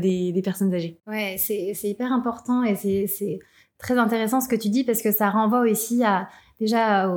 des, 0.00 0.32
des, 0.32 0.42
personnes 0.42 0.74
âgées. 0.74 0.98
Ouais, 1.06 1.36
c'est 1.38 1.72
hyper 1.84 2.12
important 2.12 2.64
et 2.64 2.74
c'est 2.74 3.38
très 3.78 3.96
intéressant 3.96 4.40
ce 4.40 4.48
que 4.48 4.56
tu 4.56 4.68
dis 4.68 4.82
parce 4.82 5.00
que 5.00 5.12
ça 5.12 5.30
renvoie 5.30 5.60
aussi 5.60 6.02
à 6.02 6.28
déjà 6.60 7.12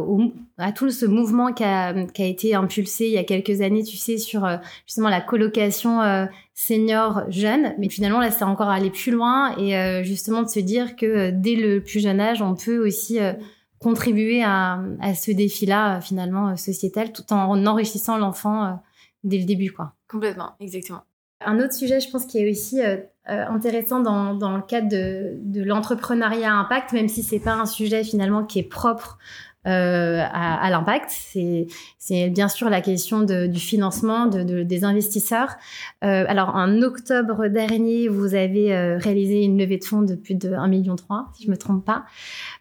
à 0.57 0.72
tout 0.72 0.89
ce 0.89 1.06
mouvement 1.06 1.54
qui 1.54 1.63
a, 1.63 1.94
qui 2.06 2.24
a, 2.24 2.25
été 2.25 2.56
impulsé 2.56 3.06
il 3.07 3.13
y 3.13 3.18
a 3.18 3.24
quelques 3.24 3.62
années, 3.62 3.84
tu 3.84 3.98
sais, 3.98 4.18
sur 4.18 4.45
euh, 4.45 4.57
justement 4.86 5.10
la 5.10 5.22
colocation 5.22 6.01
euh, 6.01 6.25
senior 6.54 7.24
jeune. 7.30 7.75
Mais 7.78 7.89
finalement, 7.89 8.19
là, 8.19 8.31
c'est 8.31 8.44
encore 8.44 8.69
aller 8.69 8.89
plus 8.89 9.12
loin 9.12 9.56
et 9.57 9.78
euh, 9.78 10.04
justement 10.04 10.42
de 10.42 10.50
se 10.50 10.60
dire 10.60 10.95
que 10.95 11.30
dès 11.30 11.56
le 11.56 11.81
plus 11.81 12.00
jeune 12.00 12.19
âge, 12.19 12.42
on 12.42 12.56
peut 12.56 12.86
aussi 12.86 13.19
contribuer 13.80 14.44
à, 14.44 14.81
à 15.01 15.13
ce 15.13 15.32
défi-là, 15.32 16.01
finalement, 16.01 16.56
sociétal, 16.58 17.12
tout 17.12 17.32
en 17.32 17.65
enrichissant 17.65 18.17
l'enfant 18.17 18.79
dès 19.24 19.38
le 19.38 19.46
début, 19.46 19.72
quoi. 19.72 19.94
Complètement, 20.10 20.53
exactement. 20.60 21.03
Un 21.41 21.60
autre 21.60 21.74
sujet, 21.74 22.00
je 22.00 22.10
pense, 22.10 22.25
qui 22.25 22.39
est 22.39 22.50
aussi 22.50 22.79
euh, 23.29 23.46
intéressant 23.50 24.00
dans, 24.00 24.34
dans, 24.34 24.55
le 24.55 24.63
cadre 24.63 24.88
de, 24.88 25.34
de 25.43 25.62
l'entrepreneuriat 25.62 26.53
impact, 26.53 26.93
même 26.93 27.10
si 27.10 27.24
c'est 27.24 27.39
pas 27.39 27.55
un 27.55 27.65
sujet 27.65 28.05
finalement 28.05 28.46
qui 28.46 28.60
est 28.60 28.69
propre 28.69 29.17
euh, 29.65 30.24
à, 30.31 30.69
l'impact. 30.69 31.12
C'est 32.00 32.29
bien 32.29 32.48
sûr 32.48 32.69
la 32.69 32.79
question 32.79 33.24
du 33.24 33.60
financement 33.60 34.27
de, 34.27 34.43
de, 34.43 34.63
des 34.63 34.86
investisseurs. 34.86 35.50
Euh, 36.05 36.24
alors 36.29 36.55
en 36.55 36.81
octobre 36.81 37.48
dernier, 37.48 38.07
vous 38.07 38.34
avez 38.34 38.96
réalisé 38.96 39.43
une 39.43 39.57
levée 39.57 39.77
de 39.77 39.84
fonds 39.84 40.03
de 40.03 40.15
plus 40.15 40.36
de 40.36 40.51
1,3 40.51 40.69
million, 40.69 40.96
si 41.34 41.43
je 41.43 41.51
me 41.51 41.57
trompe 41.57 41.84
pas. 41.84 42.05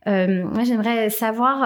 Moi, 0.06 0.64
j'aimerais 0.64 1.10
savoir 1.10 1.62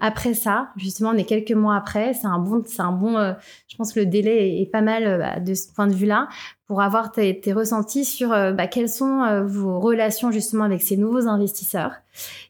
après 0.00 0.32
ça, 0.32 0.70
justement, 0.76 1.10
on 1.10 1.18
est 1.18 1.24
quelques 1.24 1.52
mois 1.52 1.76
après. 1.76 2.14
C'est 2.14 2.28
un 2.28 2.38
bon, 2.38 2.62
un 2.78 2.92
bon. 2.92 3.34
je 3.68 3.76
pense 3.76 3.92
que 3.92 4.00
le 4.00 4.06
délai 4.06 4.62
est 4.62 4.70
pas 4.72 4.80
mal 4.80 5.42
de 5.44 5.52
ce 5.52 5.70
point 5.74 5.86
de 5.86 5.94
vue-là 5.94 6.28
pour 6.72 6.80
avoir 6.80 7.12
tes, 7.12 7.38
ressentis 7.52 8.06
sur 8.06 8.32
euh, 8.32 8.52
bah, 8.52 8.66
quelles 8.66 8.88
sont 8.88 9.24
euh, 9.24 9.44
vos 9.44 9.78
relations 9.78 10.30
justement 10.30 10.64
avec 10.64 10.80
ces 10.80 10.96
nouveaux 10.96 11.28
investisseurs. 11.28 11.92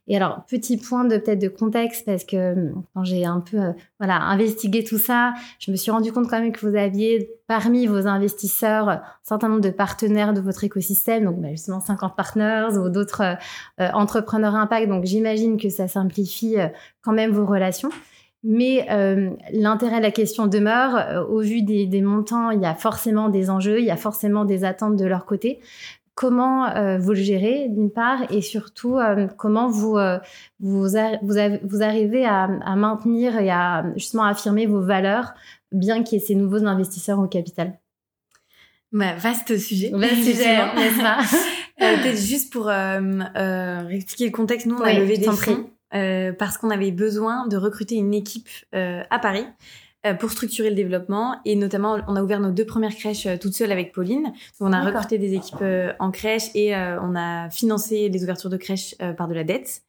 Et 0.06 0.16
alors, 0.16 0.44
petit 0.46 0.76
point 0.76 1.02
de 1.02 1.16
peut-être 1.16 1.40
de 1.40 1.48
contexte, 1.48 2.06
parce 2.06 2.22
que 2.22 2.36
euh, 2.36 2.70
quand 2.94 3.02
j'ai 3.02 3.24
un 3.24 3.40
peu 3.40 3.58
voilà 3.98 4.20
investigué 4.20 4.84
tout 4.84 4.98
ça, 4.98 5.34
je 5.58 5.72
me 5.72 5.76
suis 5.76 5.90
rendu 5.90 6.12
compte 6.12 6.30
quand 6.30 6.40
même 6.40 6.52
que 6.52 6.64
vous 6.64 6.76
aviez 6.76 7.32
parmi 7.48 7.88
vos 7.88 8.06
investisseurs 8.06 8.90
un 8.90 9.02
certain 9.24 9.48
nombre 9.48 9.60
de 9.60 9.70
partenaires 9.70 10.34
de 10.34 10.40
votre 10.40 10.62
écosystème, 10.62 11.24
donc 11.24 11.40
bah, 11.40 11.50
justement 11.50 11.80
50 11.80 12.14
partners 12.14 12.78
ou 12.78 12.90
d'autres 12.90 13.24
entrepreneurs 13.80 14.54
impact. 14.54 14.88
Donc 14.88 15.04
j'imagine 15.04 15.60
que 15.60 15.68
ça 15.68 15.88
simplifie 15.88 16.58
quand 17.02 17.12
même 17.12 17.32
vos 17.32 17.44
relations. 17.44 17.90
Mais 18.44 18.86
euh, 18.90 19.30
l'intérêt 19.52 19.98
de 19.98 20.02
la 20.02 20.10
question 20.10 20.46
demeure. 20.46 20.96
Euh, 20.96 21.24
au 21.24 21.40
vu 21.40 21.62
des, 21.62 21.86
des, 21.86 22.02
montants, 22.02 22.50
il 22.50 22.60
y 22.60 22.66
a 22.66 22.74
forcément 22.74 23.28
des 23.28 23.50
enjeux, 23.50 23.78
il 23.78 23.84
y 23.84 23.90
a 23.90 23.96
forcément 23.96 24.44
des 24.44 24.64
attentes 24.64 24.96
de 24.96 25.04
leur 25.04 25.26
côté. 25.26 25.60
Comment 26.14 26.66
euh, 26.66 26.98
vous 26.98 27.10
le 27.10 27.16
gérez 27.16 27.68
d'une 27.70 27.90
part 27.90 28.30
et 28.30 28.42
surtout 28.42 28.98
euh, 28.98 29.28
comment 29.38 29.68
vous 29.68 29.96
vous, 30.60 30.82
vous, 30.82 31.38
vous, 31.62 31.82
arrivez 31.82 32.26
à, 32.26 32.50
à, 32.64 32.76
maintenir 32.76 33.38
et 33.38 33.50
à 33.50 33.84
justement 33.96 34.24
affirmer 34.24 34.66
vos 34.66 34.82
valeurs 34.82 35.32
bien 35.72 36.02
qu'il 36.02 36.18
y 36.18 36.22
ait 36.22 36.24
ces 36.24 36.34
nouveaux 36.34 36.66
investisseurs 36.66 37.18
au 37.18 37.28
capital? 37.28 37.78
Bah, 38.92 39.14
Vaste 39.16 39.56
sujet. 39.58 39.90
Vaste 39.94 40.22
sujet, 40.22 40.56
n'est-ce 40.74 41.00
pas? 41.00 41.18
Peut-être 41.78 42.18
juste 42.18 42.52
pour 42.52 42.68
euh, 42.68 43.88
expliquer 43.88 44.26
le 44.26 44.32
contexte, 44.32 44.66
nous 44.66 44.76
on 44.76 44.82
a 44.82 44.92
levé 44.92 45.16
des 45.16 45.24
fonds 45.24 45.70
parce 45.92 46.58
qu'on 46.58 46.70
avait 46.70 46.90
besoin 46.90 47.46
de 47.46 47.56
recruter 47.56 47.96
une 47.96 48.14
équipe 48.14 48.48
à 48.72 49.18
Paris 49.18 49.46
pour 50.18 50.30
structurer 50.30 50.70
le 50.70 50.74
développement. 50.74 51.36
Et 51.44 51.54
notamment 51.54 51.98
on 52.08 52.16
a 52.16 52.22
ouvert 52.22 52.40
nos 52.40 52.50
deux 52.50 52.66
premières 52.66 52.96
crèches 52.96 53.28
toutes 53.40 53.54
seules 53.54 53.72
avec 53.72 53.92
Pauline. 53.92 54.24
Donc, 54.24 54.34
on 54.60 54.72
a 54.72 54.82
recruté 54.82 55.18
des 55.18 55.34
équipes 55.34 55.64
en 55.98 56.10
crèche 56.10 56.44
et 56.54 56.74
on 56.74 57.14
a 57.14 57.50
financé 57.50 58.08
les 58.08 58.22
ouvertures 58.22 58.50
de 58.50 58.56
crèches 58.56 58.96
par 59.16 59.28
de 59.28 59.34
la 59.34 59.44
dette 59.44 59.82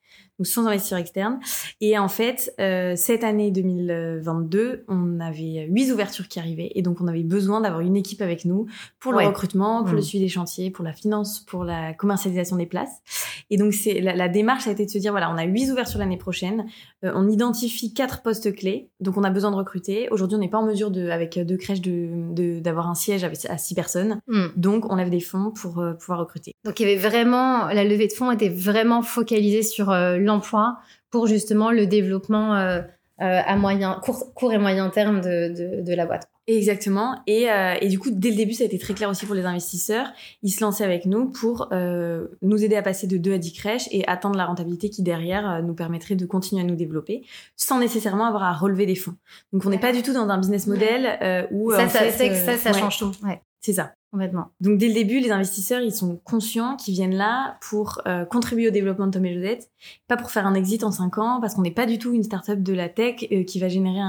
donc 0.43 0.47
sans 0.47 0.67
investisseurs 0.67 0.99
externes. 0.99 1.39
Et 1.79 1.97
en 1.97 2.09
fait, 2.09 2.53
euh, 2.59 2.95
cette 2.97 3.23
année 3.23 3.49
2022, 3.49 4.83
on 4.89 5.21
avait 5.21 5.67
huit 5.69 5.91
ouvertures 5.91 6.27
qui 6.27 6.37
arrivaient 6.39 6.71
et 6.75 6.81
donc 6.81 6.99
on 6.99 7.07
avait 7.07 7.23
besoin 7.23 7.61
d'avoir 7.61 7.79
une 7.79 7.95
équipe 7.95 8.21
avec 8.21 8.43
nous 8.43 8.65
pour 8.99 9.13
le 9.13 9.25
recrutement, 9.25 9.83
pour 9.83 9.93
le 9.93 9.99
mmh. 9.99 10.03
suivi 10.03 10.25
des 10.25 10.29
chantiers, 10.29 10.69
pour 10.69 10.83
la 10.83 10.91
finance, 10.91 11.39
pour 11.39 11.63
la 11.63 11.93
commercialisation 11.93 12.57
des 12.57 12.65
places. 12.65 13.01
Et 13.49 13.57
donc 13.57 13.73
c'est 13.73 14.01
la, 14.01 14.15
la, 14.15 14.27
démarche 14.27 14.67
a 14.67 14.71
été 14.71 14.85
de 14.85 14.89
se 14.89 14.97
dire 14.97 15.11
voilà, 15.11 15.31
on 15.31 15.37
a 15.37 15.43
huit 15.43 15.71
ouvertures 15.71 15.99
l'année 15.99 16.17
prochaine, 16.17 16.65
euh, 17.05 17.11
on 17.15 17.29
identifie 17.29 17.93
quatre 17.93 18.21
postes 18.21 18.53
clés, 18.53 18.89
donc 18.99 19.15
on 19.15 19.23
a 19.23 19.29
besoin 19.29 19.51
de 19.51 19.55
recruter. 19.55 20.09
Aujourd'hui, 20.11 20.35
on 20.35 20.39
n'est 20.39 20.49
pas 20.49 20.57
en 20.57 20.65
mesure 20.65 20.91
de, 20.91 21.09
avec 21.09 21.39
deux 21.39 21.57
crèches, 21.57 21.81
de 21.81 22.59
d'avoir 22.59 22.89
un 22.89 22.95
siège 22.95 23.23
avec, 23.23 23.45
à 23.45 23.57
six 23.57 23.75
personnes, 23.75 24.19
mmh. 24.27 24.45
donc 24.57 24.91
on 24.91 24.95
lève 24.95 25.09
des 25.09 25.19
fonds 25.19 25.51
pour 25.51 25.79
euh, 25.79 25.93
pouvoir 25.93 26.19
recruter. 26.19 26.53
Donc 26.65 26.79
il 26.79 26.87
y 26.87 26.91
avait 26.91 26.99
vraiment 26.99 27.67
la 27.67 27.83
levée 27.83 28.07
de 28.07 28.13
fonds 28.13 28.31
était 28.31 28.49
vraiment 28.49 29.01
focalisée 29.01 29.63
sur 29.63 29.91
euh, 29.91 30.17
l'emploi 30.33 30.77
pour 31.09 31.27
justement 31.27 31.71
le 31.71 31.85
développement 31.85 32.55
euh, 32.55 32.81
euh, 33.21 33.41
à 33.45 33.55
moyen, 33.55 33.99
court, 34.03 34.33
court, 34.33 34.51
et 34.51 34.57
moyen 34.57 34.89
terme 34.89 35.21
de, 35.21 35.81
de, 35.81 35.93
la 35.93 36.05
boîte. 36.05 36.27
Exactement. 36.47 37.21
Et, 37.27 37.49
euh, 37.49 37.75
et, 37.79 37.87
du 37.87 37.99
coup, 37.99 38.09
dès 38.11 38.31
le 38.31 38.35
début, 38.35 38.53
ça 38.53 38.63
a 38.63 38.65
été 38.65 38.79
très 38.79 38.95
clair 38.95 39.09
aussi 39.09 39.25
pour 39.25 39.35
les 39.35 39.45
investisseurs. 39.45 40.07
Ils 40.41 40.49
se 40.49 40.63
lançaient 40.63 40.83
avec 40.83 41.05
nous 41.05 41.29
pour 41.29 41.69
nous 41.71 42.63
aider 42.63 42.75
à 42.75 42.81
passer 42.81 43.07
de 43.07 43.17
2 43.17 43.33
à 43.33 43.37
10 43.37 43.53
crèches 43.53 43.87
et 43.91 44.05
atteindre 44.07 44.35
la 44.35 44.45
rentabilité 44.45 44.89
qui, 44.89 45.03
derrière, 45.03 45.61
nous 45.63 45.75
permettrait 45.75 46.15
de 46.15 46.25
continuer 46.25 46.63
à 46.63 46.65
nous 46.65 46.75
développer 46.75 47.23
sans 47.55 47.79
nécessairement 47.79 48.25
avoir 48.25 48.43
à 48.43 48.53
relever 48.53 48.87
des 48.87 48.95
fonds. 48.95 49.15
Donc, 49.53 49.65
on 49.65 49.69
n'est 49.69 49.79
pas 49.79 49.93
du 49.93 50.01
tout 50.01 50.13
dans 50.13 50.27
un 50.27 50.37
business 50.39 50.67
model 50.67 51.47
où... 51.51 51.71
Ça, 51.71 51.87
ça, 51.87 52.11
ça, 52.11 52.57
ça 52.57 52.73
change 52.73 52.97
tout. 52.97 53.11
Ouais. 53.23 53.41
C'est 53.61 53.73
ça. 53.73 53.93
Complètement. 54.13 54.51
Donc 54.61 54.77
dès 54.77 54.89
le 54.89 54.93
début, 54.93 55.19
les 55.19 55.31
investisseurs, 55.31 55.81
ils 55.81 55.91
sont 55.91 56.21
conscients 56.23 56.75
qu'ils 56.75 56.93
viennent 56.93 57.15
là 57.15 57.57
pour 57.67 57.99
euh, 58.05 58.25
contribuer 58.25 58.67
au 58.67 58.71
développement 58.71 59.07
de 59.07 59.11
Tom 59.11 59.25
et 59.25 59.33
Josette, 59.33 59.71
pas 60.07 60.17
pour 60.17 60.29
faire 60.29 60.45
un 60.45 60.53
exit 60.53 60.83
en 60.83 60.91
5 60.91 61.17
ans, 61.17 61.41
parce 61.41 61.55
qu'on 61.55 61.63
n'est 61.63 61.71
pas 61.71 61.87
du 61.87 61.97
tout 61.97 62.13
une 62.13 62.21
start-up 62.21 62.61
de 62.61 62.73
la 62.73 62.89
tech 62.89 63.25
euh, 63.31 63.43
qui 63.43 63.59
va 63.59 63.69
générer 63.69 64.01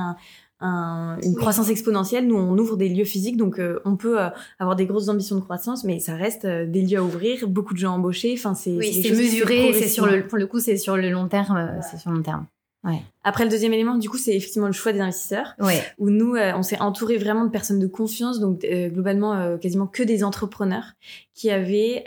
un, 0.61 1.19
une 1.23 1.35
croissance 1.37 1.71
exponentielle. 1.71 2.27
Nous, 2.27 2.37
on 2.37 2.59
ouvre 2.59 2.77
des 2.77 2.91
lieux 2.91 3.07
physiques, 3.07 3.39
donc 3.39 3.59
euh, 3.59 3.81
on 3.87 3.97
peut 3.97 4.19
avoir 4.59 4.77
des 4.77 4.85
grosses 4.85 5.09
ambitions 5.09 5.37
de 5.37 5.41
croissance, 5.41 5.85
mais 5.85 6.01
ça 6.01 6.17
reste 6.17 6.47
des 6.47 6.83
lieux 6.83 6.99
à 6.99 7.03
ouvrir, 7.03 7.49
beaucoup 7.49 7.73
de 7.73 7.79
gens 7.79 7.95
embauchés. 7.95 8.35
Enfin, 8.37 8.53
c'est 8.55 8.77
oui, 8.77 9.01
c'est 9.03 9.09
mesuré, 9.09 9.73
c'est 9.73 9.89
sur 9.89 10.05
le 10.05 10.27
pour 10.27 10.37
le 10.37 10.47
coup, 10.47 10.61
c'est 10.61 10.77
sur 10.77 10.99
le 10.99 11.09
long 11.09 11.29
terme, 11.29 11.81
c'est 11.81 11.97
sur 11.97 12.11
le 12.11 12.19
long 12.19 12.23
terme. 12.23 12.45
Ouais. 12.85 13.01
Après, 13.27 13.45
le 13.45 13.51
deuxième 13.51 13.73
élément, 13.73 13.97
du 13.97 14.11
coup, 14.11 14.19
c'est 14.19 14.37
effectivement 14.37 14.67
le 14.67 14.75
choix 14.75 14.93
des 14.93 15.01
investisseurs. 15.01 15.55
Ouais. 15.59 15.83
Où 15.99 16.11
nous, 16.11 16.35
euh, 16.35 16.53
on 16.57 16.63
s'est 16.63 16.79
entouré 16.79 17.17
vraiment 17.17 17.47
de 17.47 17.51
personnes 17.51 17.79
de 17.79 17.87
confiance, 17.87 18.39
donc 18.39 18.65
euh, 18.65 18.91
globalement 18.91 19.33
euh, 19.33 19.57
quasiment 19.57 19.87
que 19.87 20.03
des 20.03 20.23
entrepreneurs 20.23 20.93
qui 21.35 21.51
avaient 21.51 22.05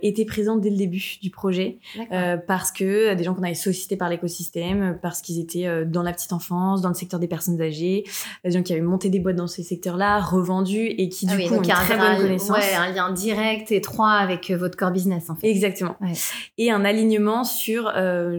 été 0.00 0.24
présents 0.24 0.56
dès 0.56 0.70
le 0.70 0.76
début 0.76 1.16
du 1.20 1.30
projet, 1.30 1.78
parce 2.46 2.70
que 2.70 3.14
des 3.14 3.24
gens 3.24 3.34
qu'on 3.34 3.42
avait 3.42 3.54
sollicités 3.54 3.96
par 3.96 4.08
l'écosystème, 4.08 4.96
parce 5.02 5.22
qu'ils 5.22 5.40
étaient 5.40 5.84
dans 5.86 6.04
la 6.04 6.12
petite 6.12 6.32
enfance, 6.32 6.80
dans 6.80 6.88
le 6.88 6.94
secteur 6.94 7.18
des 7.18 7.26
personnes 7.26 7.60
âgées, 7.60 8.04
des 8.44 8.52
gens 8.52 8.62
qui 8.62 8.72
avaient 8.72 8.80
monté 8.80 9.10
des 9.10 9.18
boîtes 9.18 9.34
dans 9.34 9.48
ces 9.48 9.64
secteurs-là, 9.64 10.20
revendus 10.20 10.86
et 10.86 11.08
qui 11.08 11.26
du 11.26 11.32
ah 11.34 11.48
coup 11.48 11.54
ont 11.54 11.62
une 11.62 11.68
très 11.68 11.98
bonne 11.98 12.18
connaissance. 12.18 12.58
Ouais, 12.58 12.74
un 12.76 12.92
lien 12.92 13.10
direct, 13.10 13.72
étroit 13.72 14.12
avec 14.12 14.52
votre 14.52 14.76
core 14.76 14.92
business 14.92 15.30
en 15.30 15.34
fait. 15.34 15.48
Exactement. 15.48 15.96
Ouais. 16.00 16.12
Et 16.56 16.70
un 16.70 16.84
alignement 16.84 17.42
sur 17.42 17.92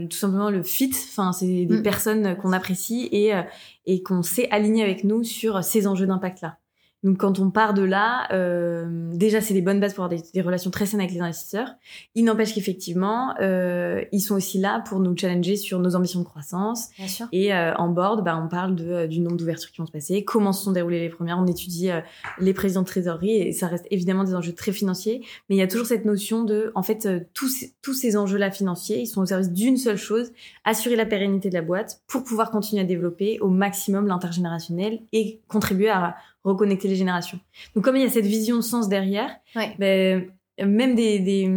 tout 0.09 0.17
simplement 0.17 0.49
le 0.49 0.63
fit. 0.63 0.93
Enfin, 1.09 1.33
c'est 1.33 1.65
des 1.65 1.79
mm. 1.79 1.83
personnes 1.83 2.11
qu'on 2.41 2.53
apprécie 2.53 3.10
et, 3.12 3.34
euh, 3.34 3.44
et 3.86 4.03
qu'on 4.03 4.24
sait 4.24 4.50
aligner 4.51 4.84
avec 4.84 5.03
nous 5.03 5.24
sur 5.24 5.63
ces 5.63 5.88
enjeux 5.88 6.08
d'impact-là. 6.08 6.61
Donc 7.03 7.17
quand 7.17 7.39
on 7.39 7.50
part 7.50 7.74
de 7.74 7.81
là, 7.81 8.27
euh, 8.31 9.10
déjà 9.13 9.41
c'est 9.41 9.53
des 9.53 9.62
bonnes 9.62 9.79
bases 9.79 9.93
pour 9.93 10.03
avoir 10.05 10.22
des, 10.34 10.41
relations 10.41 10.70
très 10.70 10.86
saines 10.86 11.00
avec 11.00 11.12
les 11.12 11.22
investisseurs. 11.22 11.70
Il 12.13 12.25
n'empêche 12.25 12.53
qu'effectivement, 12.53 13.34
euh, 13.41 14.03
ils 14.12 14.20
sont 14.20 14.36
aussi 14.36 14.60
là 14.60 14.84
pour 14.88 15.00
nous 15.00 15.15
challenger 15.17 15.55
sur 15.55 15.79
nos 15.79 15.96
ambitions 15.96 16.20
de 16.20 16.25
croissance. 16.25 16.89
Bien 16.98 17.08
sûr. 17.08 17.27
Et 17.31 17.53
euh, 17.53 17.74
en 17.75 17.89
board, 17.89 18.24
bah, 18.24 18.39
on 18.43 18.48
parle 18.48 18.75
de, 18.75 18.91
euh, 18.91 19.08
du 19.08 19.20
nombre 19.20 19.38
d'ouvertures 19.38 19.72
qui 19.72 19.79
vont 19.79 19.88
se 19.88 19.91
passer, 19.91 20.24
comment 20.24 20.53
se 20.53 20.63
sont 20.63 20.72
déroulées 20.72 21.00
les 21.00 21.10
premières, 21.10 21.39
on 21.39 21.48
étudie 21.48 21.89
euh, 21.89 22.01
les 22.39 22.53
présidents 22.53 22.81
de 22.81 22.88
trésorerie 22.88 23.31
et 23.31 23.51
ça 23.51 23.67
reste 23.67 23.88
évidemment 23.89 24.24
des 24.24 24.36
enjeux 24.36 24.53
très 24.53 24.72
financiers, 24.72 25.22
mais 25.50 25.55
il 25.55 25.60
y 25.60 25.63
a 25.63 25.67
toujours 25.67 25.88
cette 25.88 26.05
notion 26.05 26.43
de, 26.43 26.72
en 26.75 26.84
fait, 26.84 27.08
tous, 27.34 27.65
tous 27.81 27.93
ces 27.93 28.15
enjeux-là 28.15 28.51
financiers, 28.51 29.00
ils 29.00 29.08
sont 29.08 29.22
au 29.22 29.25
service 29.25 29.51
d'une 29.51 29.77
seule 29.77 29.98
chose, 29.98 30.31
assurer 30.65 30.96
la 30.96 31.05
pérennité 31.05 31.50
de 31.50 31.55
la 31.55 31.62
boîte 31.62 32.01
pour 32.08 32.24
pouvoir 32.24 32.51
continuer 32.51 32.81
à 32.81 32.86
développer 32.86 33.39
au 33.39 33.50
maximum 33.50 34.08
l'intergénérationnel 34.08 35.01
et 35.13 35.39
contribuer 35.48 35.89
à 35.89 36.15
reconnecter 36.43 36.88
les 36.88 36.95
générations. 36.95 37.39
Donc 37.75 37.83
comme 37.83 37.95
il 37.95 38.01
y 38.01 38.05
a 38.05 38.10
cette 38.10 38.25
vision 38.25 38.57
de 38.57 38.62
sens 38.62 38.89
derrière, 38.89 39.36
ben, 39.79 40.27
même 40.60 40.95
des, 40.95 41.19
des, 41.19 41.50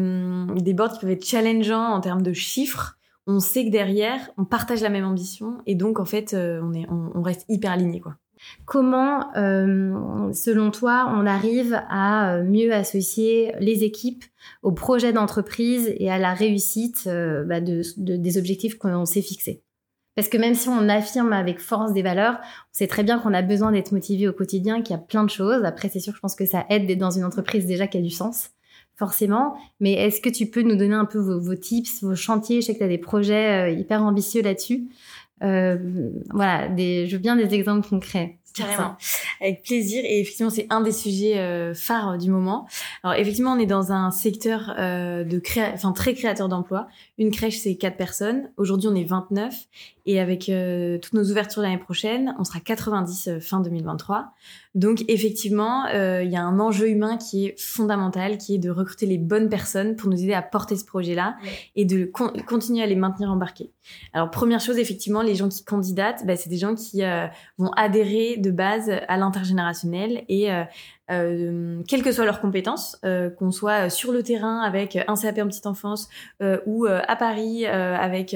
des 0.60 0.74
boards 0.74 0.92
qui 0.92 1.00
peuvent 1.00 1.10
être 1.10 1.24
challengeants 1.24 1.92
en 1.92 2.00
termes 2.00 2.22
de 2.22 2.32
chiffres, 2.32 2.98
on 3.26 3.40
sait 3.40 3.64
que 3.64 3.70
derrière, 3.70 4.30
on 4.36 4.44
partage 4.44 4.82
la 4.82 4.90
même 4.90 5.04
ambition 5.04 5.58
et 5.66 5.74
donc 5.74 5.98
en 5.98 6.04
fait, 6.04 6.34
euh, 6.34 6.60
on, 6.62 6.72
est, 6.74 6.86
on, 6.90 7.22
reste 7.22 7.44
hyper 7.48 7.72
aligné 7.72 8.00
quoi. 8.00 8.16
Comment, 8.66 9.34
euh, 9.36 10.30
selon 10.34 10.70
toi, 10.70 11.10
on 11.16 11.24
arrive 11.24 11.80
à 11.88 12.34
euh, 12.34 12.44
mieux 12.44 12.74
associer 12.74 13.54
les 13.58 13.84
équipes 13.84 14.24
au 14.62 14.72
projet 14.72 15.14
d'entreprise 15.14 15.94
et 15.96 16.10
à 16.10 16.18
la 16.18 16.34
réussite 16.34 17.04
bah, 17.06 17.62
de, 17.62 17.82
des 17.96 18.38
objectifs 18.38 18.76
qu'on 18.76 19.06
s'est 19.06 19.22
fixés? 19.22 19.62
Parce 20.16 20.28
que 20.28 20.36
même 20.36 20.54
si 20.54 20.68
on 20.68 20.88
affirme 20.88 21.32
avec 21.32 21.58
force 21.58 21.92
des 21.92 22.02
valeurs, 22.02 22.38
on 22.40 22.72
sait 22.72 22.86
très 22.86 23.02
bien 23.02 23.18
qu'on 23.18 23.34
a 23.34 23.42
besoin 23.42 23.72
d'être 23.72 23.92
motivé 23.92 24.28
au 24.28 24.32
quotidien, 24.32 24.82
qu'il 24.82 24.94
y 24.94 24.98
a 24.98 25.02
plein 25.02 25.24
de 25.24 25.30
choses. 25.30 25.64
Après, 25.64 25.88
c'est 25.88 26.00
sûr, 26.00 26.14
je 26.14 26.20
pense 26.20 26.34
que 26.34 26.46
ça 26.46 26.66
aide 26.70 26.86
d'être 26.86 26.98
dans 26.98 27.10
une 27.10 27.24
entreprise 27.24 27.66
déjà 27.66 27.86
qui 27.86 27.98
a 27.98 28.00
du 28.00 28.10
sens, 28.10 28.50
forcément. 28.94 29.56
Mais 29.80 29.92
est-ce 29.94 30.20
que 30.20 30.28
tu 30.28 30.46
peux 30.46 30.62
nous 30.62 30.76
donner 30.76 30.94
un 30.94 31.04
peu 31.04 31.18
vos, 31.18 31.54
tips, 31.56 32.02
vos 32.02 32.14
chantiers? 32.14 32.60
Je 32.60 32.66
sais 32.66 32.74
que 32.74 32.78
tu 32.78 32.84
as 32.84 32.88
des 32.88 32.98
projets 32.98 33.70
euh, 33.70 33.70
hyper 33.70 34.02
ambitieux 34.02 34.42
là-dessus. 34.42 34.88
Euh, 35.42 35.78
voilà, 36.30 36.68
des, 36.68 37.06
je 37.06 37.16
veux 37.16 37.22
bien 37.22 37.36
des 37.36 37.52
exemples 37.54 37.88
concrets. 37.88 38.38
Carrément. 38.54 38.96
Avec 39.40 39.64
plaisir. 39.64 40.04
Et 40.04 40.20
effectivement, 40.20 40.50
c'est 40.50 40.68
un 40.70 40.80
des 40.80 40.92
sujets 40.92 41.38
euh, 41.38 41.74
phares 41.74 42.18
du 42.18 42.30
moment. 42.30 42.68
Alors 43.02 43.18
effectivement, 43.18 43.52
on 43.52 43.58
est 43.58 43.66
dans 43.66 43.90
un 43.90 44.12
secteur 44.12 44.74
euh, 44.78 45.24
de 45.24 45.38
créa 45.40 45.72
enfin 45.74 45.92
très 45.92 46.14
créateur 46.14 46.48
d'emplois. 46.48 46.86
Une 47.18 47.32
crèche, 47.32 47.58
c'est 47.58 47.74
quatre 47.74 47.96
personnes. 47.96 48.50
Aujourd'hui, 48.56 48.88
on 48.88 48.94
est 48.94 49.04
29. 49.04 49.54
Et 50.06 50.20
avec 50.20 50.48
euh, 50.50 50.98
toutes 50.98 51.14
nos 51.14 51.24
ouvertures 51.30 51.62
l'année 51.62 51.78
prochaine, 51.78 52.34
on 52.38 52.44
sera 52.44 52.60
90 52.60 53.28
euh, 53.28 53.40
fin 53.40 53.60
2023. 53.60 54.32
Donc 54.74 55.02
effectivement, 55.08 55.86
euh, 55.86 56.22
il 56.22 56.30
y 56.30 56.36
a 56.36 56.42
un 56.42 56.60
enjeu 56.60 56.90
humain 56.90 57.16
qui 57.16 57.46
est 57.46 57.58
fondamental, 57.58 58.36
qui 58.36 58.56
est 58.56 58.58
de 58.58 58.70
recruter 58.70 59.06
les 59.06 59.16
bonnes 59.16 59.48
personnes 59.48 59.96
pour 59.96 60.10
nous 60.10 60.22
aider 60.22 60.34
à 60.34 60.42
porter 60.42 60.76
ce 60.76 60.84
projet-là 60.84 61.36
et 61.74 61.86
de 61.86 62.04
continuer 62.46 62.82
à 62.82 62.86
les 62.86 62.96
maintenir 62.96 63.30
embarqués. 63.30 63.70
Alors 64.12 64.30
première 64.30 64.60
chose, 64.60 64.78
effectivement, 64.78 65.22
les 65.22 65.36
gens 65.36 65.48
qui 65.48 65.64
candidatent, 65.64 66.26
bah, 66.26 66.36
c'est 66.36 66.50
des 66.50 66.58
gens 66.58 66.74
qui 66.74 67.02
vont 67.56 67.70
adhérer 67.76 68.36
de 68.44 68.50
base 68.50 68.90
à 69.08 69.16
l'intergénérationnel 69.16 70.24
et 70.28 70.50
euh, 71.10 71.82
quelles 71.86 72.02
que 72.02 72.12
soient 72.12 72.24
leurs 72.24 72.40
compétences, 72.40 72.98
euh, 73.04 73.28
qu'on 73.28 73.50
soit 73.50 73.90
sur 73.90 74.12
le 74.12 74.22
terrain 74.22 74.60
avec 74.60 74.96
un 75.06 75.14
CAP 75.14 75.38
en 75.38 75.46
petite 75.48 75.66
enfance 75.66 76.08
euh, 76.42 76.58
ou 76.66 76.86
euh, 76.86 77.00
à 77.06 77.16
Paris 77.16 77.66
euh, 77.66 77.96
avec 77.96 78.34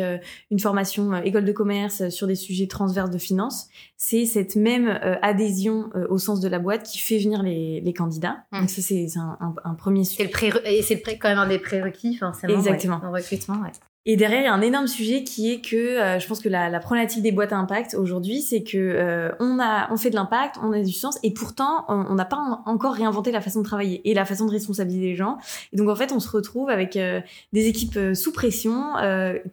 une 0.51 0.59
formation 0.59 1.15
école 1.23 1.45
de 1.45 1.53
commerce 1.53 2.09
sur 2.11 2.27
des 2.27 2.35
sujets 2.35 2.67
transverses 2.67 3.11
de 3.11 3.19
finance, 3.19 3.69
c'est 3.97 4.27
cette 4.27 4.57
même 4.57 4.99
adhésion 5.23 5.91
au 6.09 6.19
sens 6.19 6.41
de 6.41 6.49
la 6.49 6.59
boîte 6.59 6.83
qui 6.85 6.99
fait 6.99 7.19
venir 7.19 7.43
les, 7.43 7.81
les 7.81 7.93
candidats. 7.93 8.45
Mmh. 8.53 8.61
Donc 8.61 8.71
ça 8.71 8.83
c'est 8.83 9.07
un, 9.17 9.37
un, 9.41 9.55
un, 9.65 9.75
premier 9.75 10.05
sujet. 10.05 10.31
C'est 10.33 10.51
le 10.51 10.69
et 10.69 10.83
c'est 10.83 11.01
quand 11.01 11.29
même 11.29 11.39
un 11.39 11.49
des 11.49 11.59
prérequis 11.59 12.17
forcément. 12.17 12.55
Exactement. 12.55 13.01
Ouais, 13.11 13.21
recrutement, 13.21 13.61
ouais. 13.63 13.73
Et 14.11 14.17
derrière, 14.17 14.41
il 14.41 14.45
y 14.45 14.49
a 14.49 14.55
un 14.55 14.63
énorme 14.63 14.87
sujet 14.87 15.23
qui 15.23 15.53
est 15.53 15.61
que 15.61 15.77
euh, 15.77 16.19
je 16.19 16.27
pense 16.27 16.41
que 16.41 16.49
la, 16.49 16.71
la, 16.71 16.81
problématique 16.81 17.23
des 17.23 17.31
boîtes 17.31 17.53
à 17.53 17.59
impact 17.59 17.93
aujourd'hui, 17.93 18.41
c'est 18.41 18.63
que 18.63 18.79
euh, 18.79 19.31
on 19.39 19.61
a, 19.61 19.93
on 19.93 19.99
fait 19.99 20.09
de 20.09 20.15
l'impact, 20.15 20.57
on 20.63 20.73
a 20.73 20.81
du 20.81 20.95
sens, 20.95 21.19
et 21.23 21.31
pourtant 21.31 21.85
on 21.89 22.15
n'a 22.15 22.25
pas 22.25 22.63
encore 22.65 22.95
réinventé 22.95 23.31
la 23.33 23.43
façon 23.43 23.61
de 23.61 23.67
travailler 23.67 24.01
et 24.09 24.15
la 24.15 24.25
façon 24.25 24.47
de 24.47 24.51
responsabiliser 24.51 25.09
les 25.09 25.15
gens. 25.15 25.37
Et 25.75 25.77
donc 25.77 25.91
en 25.91 25.95
fait, 25.95 26.11
on 26.11 26.21
se 26.21 26.31
retrouve 26.31 26.71
avec 26.71 26.97
euh, 26.97 27.21
des 27.53 27.67
équipes 27.67 27.99
sous 28.15 28.33
pression, 28.33 28.95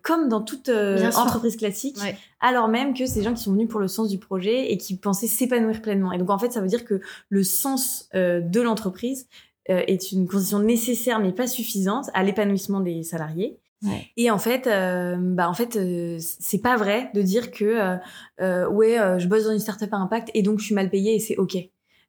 comme 0.03 0.29
dans 0.29 0.41
toute 0.41 0.69
entreprise 0.69 1.57
classique, 1.57 1.97
alors 2.39 2.69
même 2.69 2.93
que 2.93 3.05
c'est 3.05 3.19
des 3.19 3.23
gens 3.23 3.33
qui 3.33 3.43
sont 3.43 3.51
venus 3.51 3.67
pour 3.67 3.81
le 3.81 3.89
sens 3.89 4.07
du 4.07 4.19
projet 4.19 4.71
et 4.71 4.77
qui 4.77 4.95
pensaient 4.95 5.27
s'épanouir 5.27 5.81
pleinement. 5.81 6.13
Et 6.13 6.17
donc 6.17 6.29
en 6.29 6.39
fait, 6.39 6.53
ça 6.53 6.61
veut 6.61 6.67
dire 6.67 6.85
que 6.85 7.01
le 7.27 7.43
sens 7.43 8.07
de 8.13 8.61
l'entreprise 8.61 9.27
est 9.65 10.13
une 10.13 10.29
condition 10.29 10.59
nécessaire 10.59 11.19
mais 11.19 11.33
pas 11.33 11.47
suffisante 11.47 12.05
à 12.13 12.23
l'épanouissement 12.23 12.79
des 12.79 13.03
salariés. 13.03 13.59
Et 14.17 14.31
en 14.31 14.37
fait, 14.37 14.67
euh, 14.67 15.15
bah 15.17 15.49
en 15.49 15.53
fait, 15.53 15.75
euh, 15.75 16.17
c'est 16.19 16.61
pas 16.61 16.77
vrai 16.77 17.09
de 17.13 17.21
dire 17.21 17.51
que 17.51 17.65
euh, 17.65 17.97
euh 18.41 18.67
ouais, 18.67 18.97
je 19.19 19.27
bosse 19.27 19.45
dans 19.45 19.51
une 19.51 19.59
startup 19.59 19.93
à 19.93 19.97
impact 19.97 20.31
et 20.33 20.41
donc 20.41 20.59
je 20.59 20.65
suis 20.65 20.75
mal 20.75 20.89
payée 20.89 21.15
et 21.15 21.19
c'est 21.19 21.37
ok. 21.37 21.57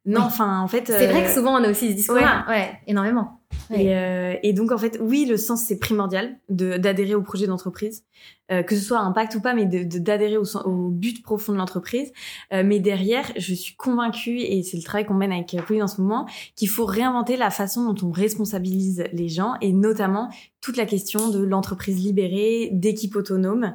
Non, 0.07 0.21
enfin, 0.21 0.61
en 0.61 0.67
fait. 0.67 0.87
C'est 0.87 1.07
vrai 1.07 1.23
que 1.23 1.31
souvent 1.31 1.59
on 1.59 1.63
a 1.63 1.69
aussi 1.69 1.89
ce 1.91 1.95
discours-là. 1.95 2.45
Ouais. 2.47 2.79
énormément. 2.87 3.41
Et, 3.69 3.95
euh, 3.95 4.35
et, 4.43 4.53
donc 4.53 4.71
en 4.71 4.77
fait, 4.77 4.97
oui, 5.01 5.25
le 5.25 5.37
sens 5.37 5.63
c'est 5.63 5.77
primordial 5.77 6.39
d'adhérer 6.49 7.15
au 7.15 7.21
projet 7.21 7.47
d'entreprise, 7.47 8.05
euh, 8.51 8.63
que 8.63 8.75
ce 8.75 8.81
soit 8.81 8.99
impact 8.99 9.35
ou 9.35 9.41
pas, 9.41 9.53
mais 9.53 9.65
d'adhérer 9.65 10.33
de, 10.33 10.37
au, 10.37 10.57
au, 10.65 10.89
but 10.89 11.21
profond 11.21 11.51
de 11.51 11.57
l'entreprise. 11.57 12.11
Euh, 12.53 12.63
mais 12.65 12.79
derrière, 12.79 13.29
je 13.35 13.53
suis 13.53 13.75
convaincue 13.75 14.39
et 14.39 14.63
c'est 14.63 14.77
le 14.77 14.83
travail 14.83 15.05
qu'on 15.05 15.15
mène 15.15 15.31
avec 15.31 15.55
Pauline 15.65 15.83
en 15.83 15.87
ce 15.87 16.01
moment, 16.01 16.27
qu'il 16.55 16.69
faut 16.69 16.85
réinventer 16.85 17.35
la 17.35 17.49
façon 17.49 17.91
dont 17.91 18.07
on 18.07 18.11
responsabilise 18.11 19.03
les 19.11 19.27
gens 19.27 19.55
et 19.61 19.73
notamment 19.73 20.29
toute 20.61 20.77
la 20.77 20.85
question 20.85 21.29
de 21.29 21.43
l'entreprise 21.43 22.03
libérée, 22.03 22.69
d'équipe 22.71 23.15
autonome 23.15 23.73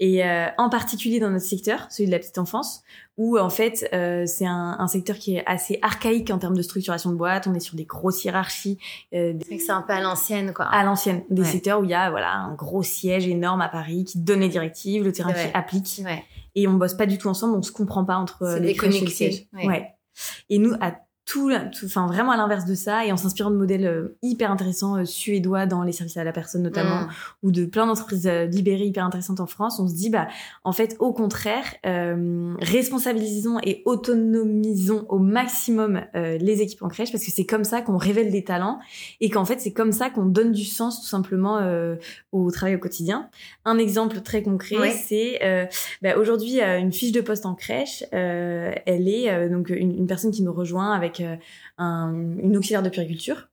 et 0.00 0.24
euh, 0.24 0.46
en 0.58 0.68
particulier 0.68 1.18
dans 1.18 1.30
notre 1.30 1.44
secteur, 1.44 1.86
celui 1.90 2.06
de 2.06 2.12
la 2.12 2.20
petite 2.20 2.38
enfance, 2.38 2.82
où 3.16 3.36
en 3.36 3.50
fait 3.50 3.88
euh, 3.92 4.26
c'est 4.26 4.46
un, 4.46 4.76
un, 4.78 4.86
secteur 4.86 5.16
qui 5.16 5.36
est 5.36 5.42
assez 5.44 5.80
archaïque 5.82 6.30
en 6.30 6.38
termes 6.38 6.56
de 6.56 6.62
structuration 6.62 7.10
de 7.10 7.16
boîte. 7.16 7.48
On 7.48 7.54
est 7.54 7.60
sur 7.60 7.74
des 7.74 7.84
grosses 7.84 8.24
hiérarchies. 8.24 8.78
Euh, 9.12 9.34
c'est 9.48 9.70
un 9.70 9.82
peu 9.82 9.92
à 9.92 10.00
l'ancienne, 10.00 10.52
quoi. 10.52 10.66
À 10.66 10.84
l'ancienne, 10.84 11.24
des 11.30 11.44
secteurs 11.44 11.80
où 11.80 11.84
il 11.84 11.90
y 11.90 11.94
a 11.94 12.10
voilà 12.10 12.32
un 12.32 12.54
gros 12.54 12.84
siège 12.84 13.26
énorme 13.26 13.60
à 13.60 13.68
Paris 13.68 14.04
qui 14.04 14.18
donne 14.18 14.40
les 14.40 14.48
directives, 14.48 15.02
le 15.02 15.12
terrain 15.12 15.32
qui 15.32 15.48
applique, 15.52 16.02
ouais. 16.04 16.24
et 16.54 16.68
on 16.68 16.74
bosse 16.74 16.94
pas 16.94 17.06
du 17.06 17.18
tout 17.18 17.28
ensemble, 17.28 17.56
on 17.56 17.62
se 17.62 17.72
comprend 17.72 18.04
pas 18.04 18.16
entre 18.16 18.58
les 18.60 18.74
crèches 18.74 19.02
et 19.02 19.04
le 19.04 19.10
siège. 19.10 19.46
Ouais. 19.52 19.94
Et 20.48 20.58
nous, 20.58 20.74
à 20.80 20.92
tout, 21.28 21.52
enfin 21.84 22.06
vraiment 22.06 22.32
à 22.32 22.38
l'inverse 22.38 22.64
de 22.64 22.74
ça, 22.74 23.04
et 23.04 23.12
en 23.12 23.18
s'inspirant 23.18 23.50
de 23.50 23.56
modèles 23.56 23.86
euh, 23.86 24.16
hyper 24.22 24.50
intéressants 24.50 24.96
euh, 24.96 25.04
suédois 25.04 25.66
dans 25.66 25.82
les 25.82 25.92
services 25.92 26.16
à 26.16 26.24
la 26.24 26.32
personne 26.32 26.62
notamment, 26.62 27.02
mm. 27.02 27.08
ou 27.42 27.50
de 27.50 27.66
plein 27.66 27.86
d'entreprises 27.86 28.26
euh, 28.26 28.46
libérées 28.46 28.86
hyper 28.86 29.04
intéressantes 29.04 29.40
en 29.40 29.46
France, 29.46 29.78
on 29.78 29.86
se 29.86 29.94
dit 29.94 30.08
bah 30.08 30.28
en 30.64 30.72
fait 30.72 30.96
au 31.00 31.12
contraire, 31.12 31.64
responsabilisons 31.84 33.58
et 33.62 33.82
autonomisons 33.84 35.04
au 35.08 35.18
maximum 35.18 36.00
les 36.14 36.62
équipes 36.62 36.82
en 36.82 36.88
crèche 36.88 37.12
parce 37.12 37.24
que 37.24 37.30
c'est 37.30 37.44
comme 37.44 37.64
ça 37.64 37.82
qu'on 37.82 37.96
révèle 37.96 38.30
des 38.30 38.44
talents 38.44 38.78
et 39.20 39.28
qu'en 39.28 39.44
fait 39.44 39.60
c'est 39.60 39.72
comme 39.72 39.92
ça 39.92 40.10
qu'on 40.10 40.24
donne 40.24 40.52
du 40.52 40.64
sens 40.64 41.00
tout 41.00 41.06
simplement 41.06 41.60
au 42.32 42.50
travail 42.50 42.76
au 42.76 42.78
quotidien. 42.78 43.28
Un 43.64 43.78
exemple 43.78 44.20
très 44.20 44.42
concret, 44.42 44.90
c'est 44.92 45.40
bah, 46.02 46.16
aujourd'hui 46.16 46.60
une 46.60 46.92
fiche 46.92 47.12
de 47.12 47.20
poste 47.20 47.46
en 47.46 47.54
crèche, 47.54 48.04
elle 48.12 49.08
est 49.08 49.48
donc 49.48 49.70
une, 49.70 49.96
une 49.98 50.06
personne 50.06 50.30
qui 50.30 50.42
nous 50.42 50.52
rejoint 50.52 50.92
avec 50.92 51.17
euh, 51.20 51.36
un, 51.78 52.12
une 52.14 52.56
auxiliaire 52.56 52.82
de 52.82 52.88
puriculture. 52.88 53.48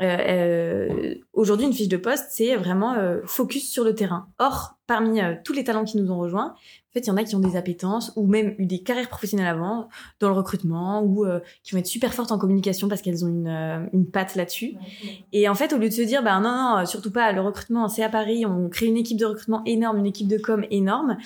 Euh, 0.00 0.04
euh, 0.04 1.14
aujourd'hui, 1.32 1.66
une 1.66 1.72
fiche 1.72 1.88
de 1.88 1.96
poste, 1.96 2.26
c'est 2.30 2.56
vraiment 2.56 2.96
focus 3.24 3.70
sur 3.70 3.84
le 3.84 3.94
terrain. 3.94 4.28
Or, 4.38 4.77
parmi 4.88 5.20
tous 5.44 5.52
les 5.52 5.62
talents 5.62 5.84
qui 5.84 5.98
nous 5.98 6.10
ont 6.10 6.18
rejoints, 6.18 6.56
en 6.88 6.92
fait, 6.94 7.00
il 7.00 7.08
y 7.08 7.10
en 7.10 7.18
a 7.18 7.24
qui 7.24 7.36
ont 7.36 7.40
des 7.40 7.54
appétences 7.54 8.12
ou 8.16 8.26
même 8.26 8.54
eu 8.56 8.64
des 8.64 8.82
carrières 8.82 9.10
professionnelles 9.10 9.46
avant 9.46 9.90
dans 10.20 10.28
le 10.30 10.34
recrutement 10.34 11.02
ou 11.02 11.26
euh, 11.26 11.40
qui 11.62 11.72
vont 11.72 11.78
être 11.80 11.86
super 11.86 12.14
fortes 12.14 12.32
en 12.32 12.38
communication 12.38 12.88
parce 12.88 13.02
qu'elles 13.02 13.26
ont 13.26 13.28
une, 13.28 13.46
euh, 13.46 13.86
une 13.92 14.10
patte 14.10 14.36
là-dessus. 14.36 14.72
Et 15.34 15.50
en 15.50 15.54
fait, 15.54 15.74
au 15.74 15.78
lieu 15.78 15.90
de 15.90 15.94
se 15.94 16.00
dire, 16.00 16.22
bah 16.22 16.40
non, 16.40 16.50
non, 16.50 16.86
surtout 16.86 17.10
pas, 17.10 17.30
le 17.32 17.42
recrutement, 17.42 17.90
c'est 17.90 18.02
à 18.02 18.08
Paris, 18.08 18.46
on 18.46 18.70
crée 18.70 18.86
une 18.86 18.96
équipe 18.96 19.18
de 19.18 19.26
recrutement 19.26 19.62
énorme, 19.66 19.98
une 19.98 20.06
équipe 20.06 20.28
de 20.28 20.38
com 20.38 20.64
énorme, 20.70 21.18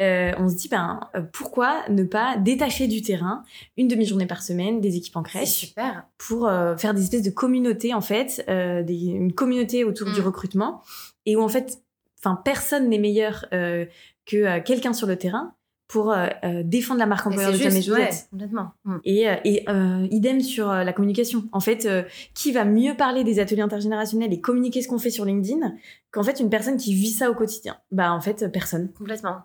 euh, 0.00 0.32
on 0.38 0.48
se 0.48 0.56
dit, 0.56 0.68
ben 0.68 1.00
pourquoi 1.34 1.82
ne 1.90 2.04
pas 2.04 2.38
détacher 2.38 2.86
du 2.86 3.02
terrain 3.02 3.44
une 3.76 3.88
demi-journée 3.88 4.26
par 4.26 4.42
semaine 4.42 4.80
des 4.80 4.96
équipes 4.96 5.18
en 5.18 5.22
crèche 5.22 5.50
super. 5.50 6.06
pour 6.16 6.50
faire 6.78 6.94
des 6.94 7.02
espèces 7.02 7.22
de 7.22 7.30
communautés 7.30 7.92
en 7.92 8.00
fait, 8.00 8.42
des, 8.48 9.06
une 9.08 9.34
communauté 9.34 9.84
autour 9.84 10.10
du 10.10 10.22
mm. 10.22 10.24
recrutement 10.24 10.80
et 11.26 11.36
où 11.36 11.42
en 11.42 11.48
fait 11.48 11.82
enfin 12.22 12.40
personne 12.44 12.88
n'est 12.88 12.98
meilleur 12.98 13.46
euh, 13.52 13.86
que 14.26 14.36
euh, 14.36 14.60
quelqu'un 14.60 14.92
sur 14.92 15.06
le 15.06 15.16
terrain 15.16 15.54
pour 15.88 16.12
euh, 16.12 16.28
euh, 16.44 16.62
défendre 16.64 17.00
la 17.00 17.06
marque 17.06 17.26
employeur 17.26 17.50
de 17.50 17.58
Tamé 17.58 17.82
Josette. 17.82 18.28
complètement. 18.30 18.70
Mm. 18.84 18.96
Et, 19.04 19.26
et 19.44 19.66
idem 20.10 20.40
sur 20.40 20.68
la 20.68 20.92
communication. 20.92 21.44
En 21.50 21.58
fait, 21.58 21.88
qui 22.32 22.52
va 22.52 22.64
mieux 22.64 22.94
parler 22.94 23.24
des 23.24 23.40
ateliers 23.40 23.62
intergénérationnels 23.62 24.32
et 24.32 24.40
communiquer 24.40 24.82
ce 24.82 24.88
qu'on 24.88 25.00
fait 25.00 25.10
sur 25.10 25.24
LinkedIn 25.24 25.72
qu'en 26.12 26.22
fait 26.22 26.38
une 26.38 26.48
personne 26.48 26.76
qui 26.76 26.94
vit 26.94 27.10
ça 27.10 27.28
au 27.28 27.34
quotidien? 27.34 27.76
Bah 27.90 28.12
en 28.12 28.20
fait, 28.20 28.46
personne. 28.52 28.92
Complètement. 28.92 29.38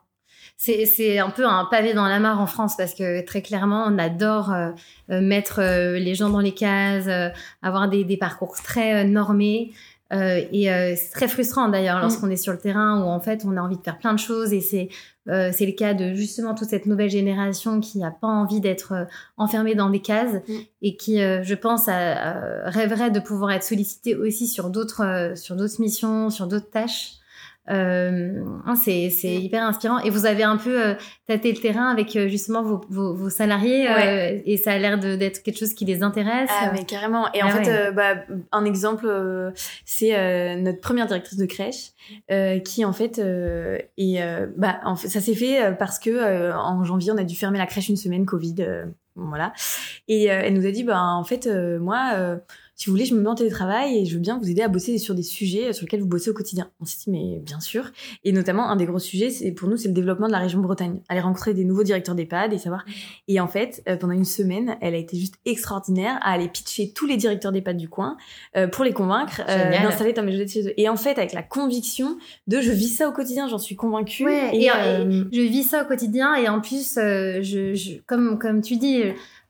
C'est, 0.58 0.86
c'est 0.86 1.18
un 1.18 1.32
peu 1.32 1.46
un 1.46 1.66
pavé 1.66 1.96
dans 1.96 2.08
la 2.08 2.20
mare 2.20 2.40
en 2.40 2.46
France 2.46 2.78
parce 2.78 2.94
que 2.94 3.26
très 3.26 3.42
clairement, 3.42 3.84
on 3.88 3.98
adore 3.98 4.54
mettre 5.10 5.62
les 5.98 6.14
gens 6.14 6.30
dans 6.30 6.40
les 6.42 6.54
cases, 6.54 7.10
avoir 7.64 7.90
des, 7.90 8.04
des 8.04 8.18
parcours 8.18 8.54
très 8.64 9.04
normés. 9.04 9.74
Euh, 10.14 10.42
et 10.52 10.72
euh, 10.72 10.94
c'est 10.96 11.12
très 11.12 11.28
frustrant 11.28 11.68
d'ailleurs 11.68 12.00
lorsqu'on 12.00 12.30
est 12.30 12.36
sur 12.36 12.54
le 12.54 12.60
terrain 12.60 13.02
où 13.02 13.06
en 13.06 13.20
fait 13.20 13.44
on 13.44 13.58
a 13.58 13.62
envie 13.62 13.78
de 13.78 13.82
faire 13.82 13.98
plein 13.98 14.14
de 14.14 14.20
choses 14.20 14.54
et 14.54 14.62
c'est 14.62 14.90
euh, 15.28 15.50
c'est 15.52 15.66
le 15.66 15.72
cas 15.72 15.94
de 15.94 16.14
justement 16.14 16.54
toute 16.54 16.70
cette 16.70 16.86
nouvelle 16.86 17.10
génération 17.10 17.80
qui 17.80 17.98
n'a 17.98 18.12
pas 18.12 18.28
envie 18.28 18.62
d'être 18.62 18.92
euh, 18.92 19.06
enfermée 19.38 19.74
dans 19.74 19.90
des 19.90 20.02
cases 20.02 20.36
mm. 20.48 20.54
et 20.84 20.98
qui, 20.98 21.22
euh, 21.22 21.42
je 21.44 21.56
pense, 21.56 21.88
rêverait 21.88 23.10
de 23.10 23.20
pouvoir 23.20 23.52
être 23.52 23.64
sollicité 23.64 24.16
aussi 24.16 24.48
sur 24.48 24.70
d'autres 24.70 25.34
sur 25.36 25.56
d'autres 25.56 25.82
missions, 25.82 26.30
sur 26.30 26.48
d'autres 26.48 26.70
tâches. 26.70 27.14
Euh, 27.70 28.44
hein, 28.66 28.76
c'est 28.76 29.10
c'est 29.10 29.36
hyper 29.36 29.64
inspirant. 29.64 30.00
Et 30.00 30.10
vous 30.10 30.26
avez 30.26 30.44
un 30.44 30.58
peu 30.58 30.84
euh, 30.84 30.94
tâté 31.28 31.52
le 31.52 31.60
terrain 31.60 31.90
avec 31.90 32.16
euh, 32.16 32.28
justement 32.28 32.62
vos, 32.62 32.82
vos, 32.90 33.16
vos 33.16 33.30
salariés 33.30 33.88
euh, 33.90 34.40
et 34.46 34.58
ça 34.58 34.74
a 34.74 34.78
l'air 34.78 35.00
d'être 35.00 35.42
quelque 35.42 35.58
chose 35.58 35.74
qui 35.74 35.86
les 35.86 36.04
intéresse. 36.04 36.50
Ah 36.52 36.72
mais 36.74 36.84
carrément. 36.86 37.32
Et 37.34 37.42
en 37.42 37.48
ah 37.48 37.64
fait, 37.64 37.92
bah, 37.92 38.16
un 38.52 38.66
exemple, 38.66 39.08
c'est 39.86 40.56
notre 40.58 40.80
première 40.80 41.08
directrice 41.08 41.38
de 41.38 41.46
crèche 41.46 41.92
qui 42.64 42.86
en 42.86 42.94
fait 42.94 43.20
et 43.98 44.20
bah 44.58 44.80
en 44.84 44.96
fait, 44.96 45.08
ça 45.08 45.22
s'est 45.22 45.36
fait 45.36 45.76
parce 45.78 46.00
que 46.00 46.52
en 46.54 46.84
janvier 46.84 47.12
on 47.12 47.18
a 47.18 47.24
dû 47.24 47.36
fermer 47.36 47.58
la 47.58 47.66
crèche 47.66 47.90
une 47.90 47.98
semaine 47.98 48.26
Covid. 48.26 48.56
voilà. 49.16 49.54
Et 50.08 50.26
elle 50.26 50.54
nous 50.54 50.66
a 50.66 50.72
dit 50.72 50.84
bah 50.84 51.02
en 51.02 51.24
fait 51.24 51.48
moi 51.80 52.38
si 52.76 52.88
vous 52.88 52.92
voulez, 52.92 53.06
je 53.06 53.16
me 53.16 53.22
mets 53.22 53.30
en 53.30 53.36
télétravail 53.36 53.98
et 53.98 54.06
je 54.06 54.16
veux 54.16 54.20
bien 54.20 54.38
vous 54.38 54.50
aider 54.50 54.62
à 54.62 54.68
bosser 54.68 54.98
sur 54.98 55.16
des 55.16 55.24
sujets 55.24 55.72
sur 55.72 55.86
lesquels 55.86 56.02
vous 56.02 56.08
bossez 56.08 56.30
au 56.30 56.34
quotidien. 56.34 56.70
On 56.82 56.86
s'est 56.86 56.98
dit, 57.06 57.10
mais 57.10 57.40
bien 57.40 57.62
sûr. 57.62 57.92
Et 58.26 58.34
notamment, 58.34 58.70
un 58.70 58.76
des 58.76 58.86
gros 58.86 59.00
sujets, 59.00 59.30
c'est 59.30 59.52
pour 59.54 59.70
nous, 59.70 59.78
c'est 59.78 59.88
le 59.88 59.94
développement 59.94 60.28
de 60.28 60.34
la 60.34 60.40
région 60.40 60.60
Bretagne. 60.60 61.00
Aller 61.08 61.22
rencontrer 61.22 61.54
des 61.54 61.64
nouveaux 61.64 61.84
directeurs 61.84 62.16
d'EHPAD 62.16 62.52
et 62.52 62.58
savoir. 62.58 62.84
Et 63.30 63.40
en 63.40 63.48
fait, 63.48 63.82
euh, 63.88 63.96
pendant 63.96 64.14
une 64.14 64.26
semaine, 64.26 64.76
elle 64.82 64.94
a 64.94 64.98
été 64.98 65.16
juste 65.18 65.36
extraordinaire 65.46 66.18
à 66.22 66.34
aller 66.34 66.50
pitcher 66.50 66.92
tous 66.94 67.06
les 67.06 67.16
directeurs 67.16 67.54
d'EHPAD 67.54 67.78
du 67.78 67.88
coin 67.88 68.18
euh, 68.58 68.68
pour 68.68 68.84
les 68.84 68.92
convaincre 68.92 69.42
euh, 69.48 69.72
d'installer 69.72 70.14
Tom 70.14 70.28
et 70.28 70.46
chez 70.46 70.68
eux. 70.68 70.74
Et 70.76 70.90
en 70.90 70.98
fait, 70.98 71.18
avec 71.18 71.32
la 71.32 71.44
conviction 71.44 72.18
de 72.48 72.60
je 72.60 72.72
vis 72.72 72.90
ça 72.90 73.08
au 73.08 73.14
quotidien, 73.14 73.48
j'en 73.48 73.58
suis 73.58 73.78
convaincue. 73.78 74.30
et, 74.30 74.68
je 74.68 75.42
vis 75.42 75.64
ça 75.64 75.84
au 75.84 75.86
quotidien 75.86 76.36
et 76.36 76.50
en 76.50 76.60
plus, 76.60 76.96
je, 76.96 77.72
je, 77.74 78.02
comme, 78.06 78.38
comme 78.38 78.62
tu 78.62 78.76
dis, 78.76 79.02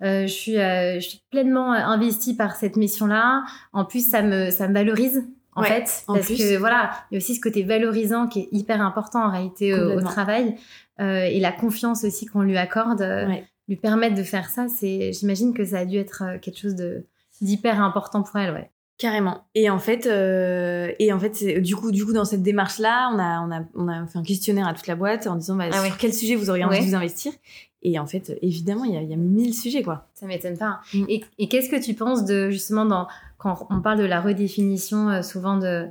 je, 0.01 0.27
suis, 0.27 0.57
euh, 0.57 0.99
je 0.99 1.07
suis 1.07 1.21
pleinement 1.31 1.71
investie 1.71 2.35
par 2.35 2.55
cette 2.55 2.75
mission-là. 2.75 3.43
En 3.73 3.85
plus, 3.85 4.09
ça 4.09 4.21
me, 4.21 4.49
ça 4.49 4.67
me 4.67 4.73
valorise 4.73 5.23
en 5.55 5.63
fait, 5.63 6.03
parce 6.05 6.27
que 6.27 6.57
voilà, 6.57 6.91
il 7.09 7.15
y 7.15 7.17
a 7.17 7.19
aussi 7.19 7.33
ce 7.33 7.39
côté 7.39 7.63
valorisant 7.63 8.27
qui 8.27 8.41
est 8.41 8.49
hyper 8.51 8.81
important 8.81 9.25
en 9.25 9.31
réalité 9.31 9.73
au, 9.73 10.01
travail 10.01 10.57
euh, 10.99 11.23
et 11.23 11.39
la 11.39 11.51
confiance 11.51 12.03
aussi 12.03 12.25
qu'on 12.25 12.41
lui 12.41 12.57
accorde, 12.57 13.01
euh, 13.01 13.27
lui 13.67 13.75
permettre 13.75 14.15
de 14.15 14.23
faire 14.23 14.49
ça. 14.49 14.67
C'est, 14.67 15.11
j'imagine 15.13 15.53
que 15.53 15.65
ça 15.65 15.79
a 15.79 15.85
dû 15.85 15.97
être 15.97 16.23
euh, 16.23 16.37
quelque 16.39 16.59
chose 16.59 16.75
de 16.75 17.05
d'hyper 17.41 17.81
important 17.81 18.23
pour 18.23 18.37
elle, 18.39 18.53
ouais. 18.53 18.71
Carrément. 18.97 19.45
Et 19.55 19.69
en 19.69 19.77
fait, 19.77 20.05
euh, 20.05 20.89
et 20.99 21.11
en 21.11 21.19
fait, 21.19 21.61
du 21.61 21.75
coup, 21.75 21.91
du 21.91 22.05
coup, 22.05 22.13
dans 22.13 22.23
cette 22.23 22.43
démarche-là, 22.43 23.09
on 23.13 23.19
a, 23.19 23.41
on 23.41 23.51
a, 23.51 23.65
on 23.75 23.87
a 23.89 24.07
fait 24.07 24.17
un 24.17 24.23
questionnaire 24.23 24.69
à 24.69 24.73
toute 24.73 24.87
la 24.87 24.95
boîte 24.95 25.27
en 25.27 25.35
disant 25.35 25.57
bah, 25.57 25.65
ah 25.69 25.85
sur 25.85 25.97
quel 25.97 26.13
sujet 26.13 26.35
vous 26.35 26.49
auriez 26.49 26.63
envie 26.63 26.79
de 26.79 26.85
vous 26.85 26.95
investir? 26.95 27.33
Et 27.85 27.99
en 27.99 28.07
fait, 28.07 28.37
évidemment, 28.41 28.83
il 28.83 28.93
y 28.93 28.97
a, 28.97 29.01
y 29.01 29.13
a 29.13 29.17
mille 29.17 29.53
sujets, 29.53 29.83
quoi. 29.83 30.07
Ça 30.15 30.25
m'étonne 30.25 30.57
pas. 30.57 30.81
Mm. 30.93 31.05
Et, 31.07 31.23
et 31.37 31.47
qu'est-ce 31.47 31.69
que 31.69 31.81
tu 31.81 31.93
penses 31.93 32.25
de, 32.25 32.49
justement, 32.49 32.85
dans, 32.85 33.07
quand 33.37 33.67
on 33.69 33.79
parle 33.79 33.99
de 33.99 34.05
la 34.05 34.21
redéfinition, 34.21 35.09
euh, 35.09 35.21
souvent 35.21 35.57
de, 35.57 35.87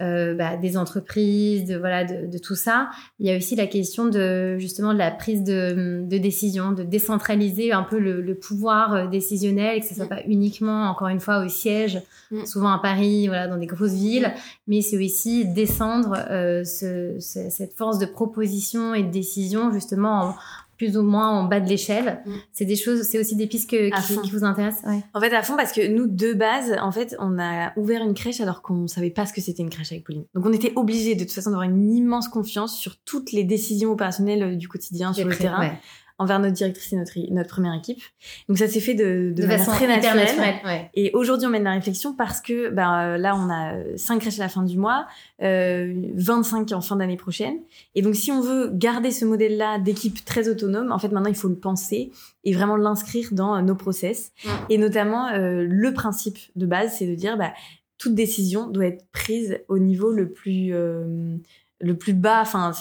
euh, 0.00 0.32
bah, 0.34 0.56
des 0.56 0.76
entreprises, 0.76 1.64
de 1.64 1.76
voilà, 1.76 2.04
de, 2.04 2.30
de, 2.30 2.38
tout 2.38 2.54
ça. 2.54 2.88
Il 3.18 3.26
y 3.26 3.32
a 3.32 3.36
aussi 3.36 3.56
la 3.56 3.66
question 3.66 4.06
de 4.06 4.56
justement 4.56 4.92
de 4.92 4.98
la 4.98 5.10
prise 5.10 5.42
de, 5.42 6.04
de 6.08 6.18
décision, 6.18 6.70
de 6.70 6.84
décentraliser 6.84 7.72
un 7.72 7.82
peu 7.82 7.98
le, 7.98 8.20
le 8.20 8.34
pouvoir 8.36 8.94
euh, 8.94 9.06
décisionnel 9.08 9.80
que 9.80 9.86
ce 9.88 9.96
soit 9.96 10.04
mm. 10.04 10.08
pas 10.08 10.22
uniquement 10.28 10.84
encore 10.88 11.08
une 11.08 11.18
fois 11.18 11.44
au 11.44 11.48
siège, 11.48 12.00
mm. 12.30 12.44
souvent 12.44 12.70
à 12.70 12.78
Paris, 12.78 13.26
voilà, 13.26 13.48
dans 13.48 13.56
des 13.56 13.66
grosses 13.66 13.94
villes, 13.94 14.32
mais 14.68 14.82
c'est 14.82 15.04
aussi 15.04 15.44
descendre 15.46 16.14
euh, 16.30 16.62
ce, 16.62 17.16
cette 17.18 17.74
force 17.74 17.98
de 17.98 18.06
proposition 18.06 18.94
et 18.94 19.02
de 19.02 19.10
décision 19.10 19.72
justement 19.72 20.20
en, 20.20 20.34
plus 20.78 20.96
ou 20.96 21.02
moins 21.02 21.28
en 21.28 21.44
bas 21.44 21.60
de 21.60 21.68
l'échelle. 21.68 22.22
Mm. 22.24 22.30
C'est 22.52 22.64
des 22.64 22.76
choses, 22.76 23.02
c'est 23.02 23.18
aussi 23.18 23.36
des 23.36 23.46
pistes 23.46 23.68
qui, 23.68 23.90
qui, 24.22 24.30
vous 24.30 24.44
intéressent. 24.44 24.84
Ouais. 24.84 25.02
En 25.12 25.20
fait, 25.20 25.34
à 25.34 25.42
fond, 25.42 25.56
parce 25.56 25.72
que 25.72 25.86
nous, 25.86 26.06
de 26.06 26.32
base, 26.32 26.76
en 26.80 26.92
fait, 26.92 27.16
on 27.18 27.38
a 27.38 27.72
ouvert 27.76 28.02
une 28.02 28.14
crèche 28.14 28.40
alors 28.40 28.62
qu'on 28.62 28.86
savait 28.86 29.10
pas 29.10 29.26
ce 29.26 29.32
que 29.32 29.40
c'était 29.40 29.62
une 29.62 29.70
crèche 29.70 29.92
avec 29.92 30.04
Pauline. 30.04 30.24
Donc, 30.34 30.46
on 30.46 30.52
était 30.52 30.72
obligé 30.76 31.16
de 31.16 31.24
toute 31.24 31.32
façon 31.32 31.50
d'avoir 31.50 31.68
une 31.68 31.92
immense 31.92 32.28
confiance 32.28 32.78
sur 32.78 32.96
toutes 33.04 33.32
les 33.32 33.44
décisions 33.44 33.90
opérationnelles 33.90 34.56
du 34.56 34.68
quotidien 34.68 35.12
sur 35.12 35.26
le 35.26 35.36
terrain. 35.36 35.72
Envers 36.18 36.40
notre 36.40 36.54
directrice 36.54 36.92
et 36.92 36.96
notre, 36.96 37.12
notre 37.32 37.48
première 37.48 37.74
équipe. 37.74 38.02
Donc 38.48 38.58
ça 38.58 38.68
s'est 38.68 38.80
fait 38.80 38.94
de, 38.94 39.32
de, 39.34 39.46
manière 39.46 39.66
très 39.66 39.86
naturelle. 39.86 40.60
ouais. 40.64 40.90
Et 40.94 41.10
aujourd'hui, 41.14 41.46
on 41.46 41.50
mène 41.50 41.64
la 41.64 41.72
réflexion 41.72 42.12
parce 42.12 42.40
que 42.40 42.70
ben, 42.70 43.16
là, 43.16 43.36
on 43.36 43.48
a 43.50 43.96
5 43.96 44.20
crèches 44.20 44.40
à 44.40 44.42
la 44.42 44.48
fin 44.48 44.62
du 44.62 44.76
mois, 44.76 45.06
euh, 45.42 45.94
25 46.14 46.72
en 46.72 46.80
fin 46.80 46.96
d'année 46.96 47.16
prochaine. 47.16 47.58
Et 47.94 48.02
donc, 48.02 48.16
si 48.16 48.32
on 48.32 48.40
veut 48.40 48.70
garder 48.72 49.10
ce 49.10 49.24
modèle-là 49.24 49.78
d'équipe 49.78 50.24
très 50.24 50.48
autonome, 50.48 50.92
en 50.92 50.98
fait, 50.98 51.08
maintenant, 51.08 51.30
il 51.30 51.36
faut 51.36 51.48
le 51.48 51.58
penser 51.58 52.10
et 52.44 52.52
vraiment 52.52 52.76
l'inscrire 52.76 53.28
dans 53.32 53.60
nos 53.62 53.76
process. 53.76 54.32
Et 54.68 54.78
notamment, 54.78 55.28
euh, 55.28 55.64
le 55.68 55.92
principe 55.94 56.38
de 56.56 56.66
base, 56.66 56.96
c'est 56.98 57.06
de 57.06 57.14
dire, 57.14 57.36
bah, 57.36 57.52
toute 57.98 58.14
décision 58.14 58.68
doit 58.68 58.86
être 58.86 59.04
prise 59.12 59.60
au 59.68 59.78
niveau 59.78 60.12
le 60.12 60.30
plus 60.30 60.72
euh, 60.72 61.36
le 61.80 61.96
plus 61.96 62.12
bas, 62.12 62.40
enfin, 62.42 62.72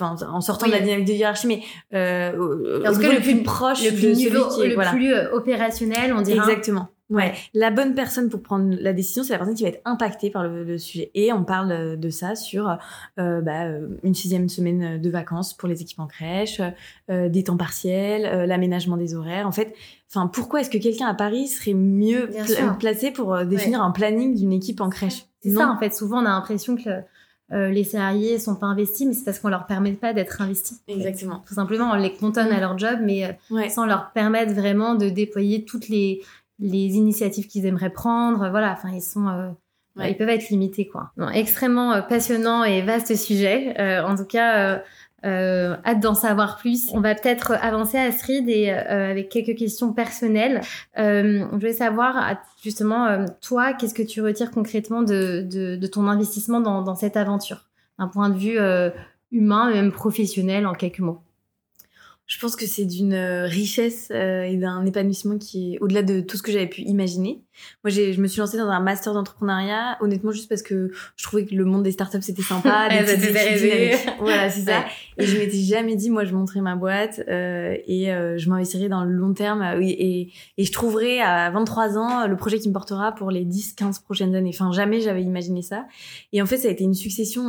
en 0.00 0.40
sortant 0.40 0.66
de 0.66 0.72
la 0.72 0.80
dynamique 0.80 1.06
de 1.06 1.12
hiérarchie, 1.12 1.46
mais 1.46 1.62
euh, 1.94 2.82
Parce 2.82 2.98
que 2.98 3.06
le 3.06 3.20
plus 3.20 3.42
proche, 3.42 3.84
le 3.84 3.94
plus 3.94 4.16
niveau, 4.16 4.48
qui 4.48 4.62
est, 4.62 4.68
le 4.68 4.90
plus 4.90 5.12
euh, 5.12 5.32
opérationnel, 5.32 6.12
on 6.14 6.22
dirait. 6.22 6.38
Exactement. 6.38 6.88
Ouais. 7.08 7.34
La 7.54 7.70
bonne 7.70 7.94
personne 7.94 8.28
pour 8.28 8.42
prendre 8.42 8.76
la 8.80 8.92
décision, 8.92 9.22
c'est 9.22 9.32
la 9.32 9.38
personne 9.38 9.54
qui 9.54 9.62
va 9.62 9.68
être 9.68 9.80
impactée 9.84 10.30
par 10.30 10.42
le, 10.42 10.64
le 10.64 10.76
sujet. 10.76 11.12
Et 11.14 11.32
on 11.32 11.44
parle 11.44 11.96
de 11.98 12.10
ça 12.10 12.34
sur 12.34 12.76
euh, 13.18 13.40
bah, 13.40 13.66
une 14.02 14.14
sixième 14.14 14.48
semaine 14.48 15.00
de 15.00 15.10
vacances 15.10 15.54
pour 15.54 15.68
les 15.68 15.82
équipes 15.82 16.00
en 16.00 16.08
crèche, 16.08 16.60
euh, 17.10 17.28
des 17.28 17.44
temps 17.44 17.56
partiels, 17.56 18.26
euh, 18.26 18.46
l'aménagement 18.46 18.96
des 18.96 19.14
horaires. 19.14 19.46
En 19.46 19.52
fait, 19.52 19.74
enfin, 20.10 20.26
pourquoi 20.26 20.60
est-ce 20.60 20.70
que 20.70 20.78
quelqu'un 20.78 21.06
à 21.06 21.14
Paris 21.14 21.46
serait 21.46 21.74
mieux 21.74 22.28
pla 22.28 22.72
placé 22.76 23.12
pour 23.12 23.38
définir 23.44 23.80
ouais. 23.80 23.86
un 23.86 23.92
planning 23.92 24.34
d'une 24.34 24.52
équipe 24.52 24.80
en 24.80 24.90
crèche? 24.90 25.26
C'est 25.42 25.50
ça, 25.50 25.68
en 25.68 25.78
fait. 25.78 25.94
Souvent, 25.94 26.22
on 26.22 26.26
a 26.26 26.30
l'impression 26.30 26.76
que 26.76 26.90
euh, 27.52 27.70
les 27.70 27.84
salariés 27.84 28.38
sont 28.38 28.56
pas 28.56 28.66
investis, 28.66 29.06
mais 29.06 29.12
c'est 29.12 29.24
parce 29.24 29.38
qu'on 29.38 29.48
leur 29.48 29.66
permet 29.66 29.92
pas 29.92 30.12
d'être 30.12 30.42
investis. 30.42 30.80
Exactement. 30.88 31.44
Tout 31.46 31.54
simplement, 31.54 31.90
on 31.92 31.94
les 31.94 32.12
cantonne 32.12 32.50
à 32.50 32.58
leur 32.58 32.76
job, 32.76 32.98
mais 33.02 33.24
euh, 33.24 33.32
ouais. 33.50 33.68
sans 33.68 33.86
leur 33.86 34.10
permettre 34.12 34.52
vraiment 34.52 34.96
de 34.96 35.08
déployer 35.08 35.64
toutes 35.64 35.88
les, 35.88 36.22
les 36.58 36.94
initiatives 36.94 37.46
qu'ils 37.46 37.66
aimeraient 37.66 37.92
prendre. 37.92 38.50
Voilà, 38.50 38.72
enfin, 38.72 38.90
ils 38.92 39.02
sont, 39.02 39.28
euh, 39.28 39.48
ouais. 39.96 40.10
ils 40.10 40.16
peuvent 40.16 40.28
être 40.28 40.48
limités, 40.48 40.88
quoi. 40.88 41.12
Extrêmement 41.34 41.92
euh, 41.92 42.02
passionnant 42.02 42.64
et 42.64 42.82
vaste 42.82 43.14
sujet. 43.14 43.78
Euh, 43.78 44.02
en 44.02 44.16
tout 44.16 44.24
cas, 44.24 44.82
euh, 45.26 45.76
hâte 45.84 46.00
d'en 46.00 46.14
savoir 46.14 46.56
plus. 46.56 46.90
On 46.92 47.00
va 47.00 47.14
peut-être 47.14 47.52
avancer 47.60 47.98
Astrid 47.98 48.48
et 48.48 48.70
euh, 48.70 49.10
avec 49.10 49.28
quelques 49.28 49.56
questions 49.58 49.92
personnelles. 49.92 50.60
Euh, 50.98 51.46
je 51.50 51.56
voulais 51.56 51.72
savoir 51.72 52.36
justement 52.62 53.06
euh, 53.06 53.24
toi, 53.40 53.72
qu'est-ce 53.72 53.94
que 53.94 54.02
tu 54.02 54.22
retires 54.22 54.50
concrètement 54.50 55.02
de, 55.02 55.42
de, 55.42 55.76
de 55.76 55.86
ton 55.86 56.06
investissement 56.06 56.60
dans, 56.60 56.82
dans, 56.82 56.94
cette 56.94 57.16
aventure, 57.16 57.66
d'un 57.98 58.08
point 58.08 58.30
de 58.30 58.38
vue 58.38 58.58
euh, 58.58 58.90
humain, 59.32 59.70
même 59.72 59.92
professionnel, 59.92 60.66
en 60.66 60.74
quelques 60.74 61.00
mots. 61.00 61.20
Je 62.26 62.40
pense 62.40 62.56
que 62.56 62.66
c'est 62.66 62.84
d'une 62.84 63.14
richesse 63.14 64.08
euh, 64.10 64.42
et 64.42 64.56
d'un 64.56 64.84
épanouissement 64.84 65.38
qui 65.38 65.74
est 65.74 65.78
au-delà 65.78 66.02
de 66.02 66.20
tout 66.20 66.36
ce 66.36 66.42
que 66.42 66.50
j'avais 66.50 66.66
pu 66.66 66.82
imaginer. 66.82 67.44
Moi, 67.84 67.90
j'ai, 67.90 68.12
je 68.12 68.20
me 68.20 68.26
suis 68.26 68.40
lancée 68.40 68.58
dans 68.58 68.68
un 68.68 68.80
master 68.80 69.14
d'entrepreneuriat, 69.14 69.96
honnêtement, 70.00 70.32
juste 70.32 70.48
parce 70.48 70.62
que 70.62 70.90
je 71.16 71.24
trouvais 71.24 71.44
que 71.46 71.54
le 71.54 71.64
monde 71.64 71.84
des 71.84 71.92
startups 71.92 72.20
c'était 72.20 72.42
sympa. 72.42 72.88
des 72.90 73.28
avec... 73.28 74.08
Voilà, 74.18 74.50
c'est 74.50 74.62
ça. 74.62 74.84
Et 75.18 75.24
je 75.24 75.38
m'étais 75.38 75.58
jamais 75.58 75.94
dit, 75.94 76.10
moi, 76.10 76.24
je 76.24 76.34
montrais 76.34 76.60
ma 76.60 76.74
boîte 76.74 77.22
euh, 77.28 77.76
et 77.86 78.12
euh, 78.12 78.36
je 78.38 78.50
m'investirais 78.50 78.88
dans 78.88 79.04
le 79.04 79.12
long 79.12 79.32
terme 79.32 79.62
et, 79.80 79.88
et, 79.88 80.32
et, 80.58 80.64
je 80.64 80.72
trouverais 80.72 81.20
à 81.20 81.48
23 81.50 81.96
ans 81.96 82.26
le 82.26 82.36
projet 82.36 82.58
qui 82.58 82.68
me 82.68 82.74
portera 82.74 83.12
pour 83.12 83.30
les 83.30 83.44
10-15 83.44 84.02
prochaines 84.02 84.34
années. 84.34 84.50
Enfin, 84.52 84.72
jamais 84.72 85.00
j'avais 85.00 85.22
imaginé 85.22 85.62
ça. 85.62 85.86
Et 86.32 86.42
en 86.42 86.46
fait, 86.46 86.58
ça 86.58 86.68
a 86.68 86.70
été 86.72 86.84
une 86.84 86.94
succession 86.94 87.44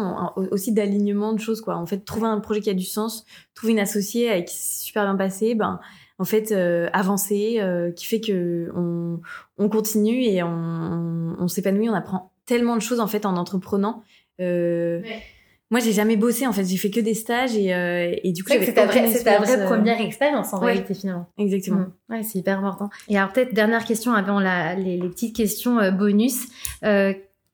aussi 0.51 0.71
d'alignement 0.71 1.33
de 1.33 1.39
choses, 1.39 1.61
quoi. 1.61 1.75
En 1.77 1.85
fait, 1.85 2.05
trouver 2.05 2.27
un 2.27 2.39
projet 2.39 2.61
qui 2.61 2.69
a 2.69 2.73
du 2.73 2.85
sens, 2.85 3.25
trouver 3.57 3.73
une 3.73 3.79
associée 3.79 4.29
avec 4.29 4.45
qui 4.45 4.55
super 4.55 5.03
bien 5.03 5.15
passé, 5.15 5.55
ben 5.55 5.79
en 6.19 6.25
fait 6.25 6.51
euh, 6.51 6.89
avancer 6.93 7.57
euh, 7.59 7.91
qui 7.91 8.05
fait 8.05 8.21
que 8.21 8.71
on, 8.75 9.19
on 9.57 9.69
continue 9.69 10.23
et 10.23 10.41
on, 10.43 10.47
on, 10.47 11.35
on 11.39 11.47
s'épanouit 11.47 11.89
on 11.89 11.93
apprend 11.93 12.31
tellement 12.45 12.75
de 12.75 12.81
choses 12.81 12.99
en 12.99 13.07
fait 13.07 13.25
en 13.25 13.35
entreprenant 13.35 14.01
euh, 14.39 15.01
ouais. 15.01 15.21
moi 15.69 15.79
j'ai 15.79 15.91
jamais 15.91 16.15
bossé 16.15 16.47
en 16.47 16.53
fait 16.53 16.65
j'ai 16.65 16.77
fait 16.77 16.89
que 16.89 16.99
des 16.99 17.13
stages 17.13 17.55
et, 17.55 17.73
euh, 17.73 18.15
et 18.23 18.31
du 18.31 18.43
coup 18.43 18.49
c'est 18.51 18.73
ta 18.73 18.87
vraie 18.87 19.07
c'est 19.11 19.25
ta 19.25 19.39
vraie 19.39 19.63
première 19.65 20.01
expérience 20.01 20.53
en 20.53 20.59
ouais. 20.59 20.71
réalité 20.71 20.95
finalement 20.95 21.27
exactement 21.37 21.81
mmh. 21.81 22.13
ouais 22.13 22.23
c'est 22.23 22.39
hyper 22.39 22.57
important 22.57 22.89
et 23.09 23.17
alors 23.17 23.31
peut-être 23.31 23.53
dernière 23.53 23.85
question 23.85 24.13
avant 24.13 24.39
la, 24.39 24.73
les, 24.73 24.97
les 24.97 25.09
petites 25.09 25.35
questions 25.35 25.91
bonus 25.91 26.47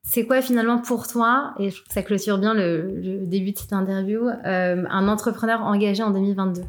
c'est 0.06 0.26
quoi 0.26 0.42
finalement 0.42 0.80
pour 0.80 1.08
toi, 1.08 1.54
et 1.60 1.70
je 1.70 1.76
trouve 1.76 1.88
que 1.88 1.94
ça 1.94 2.04
clôture 2.04 2.38
bien 2.38 2.54
le, 2.54 3.22
début 3.26 3.54
de 3.54 3.58
cette 3.58 3.74
interview, 3.74 4.28
euh, 4.28 4.84
un 4.90 5.08
entrepreneur 5.08 5.62
engagé 5.62 6.04
en 6.04 6.12
2022 6.12 6.64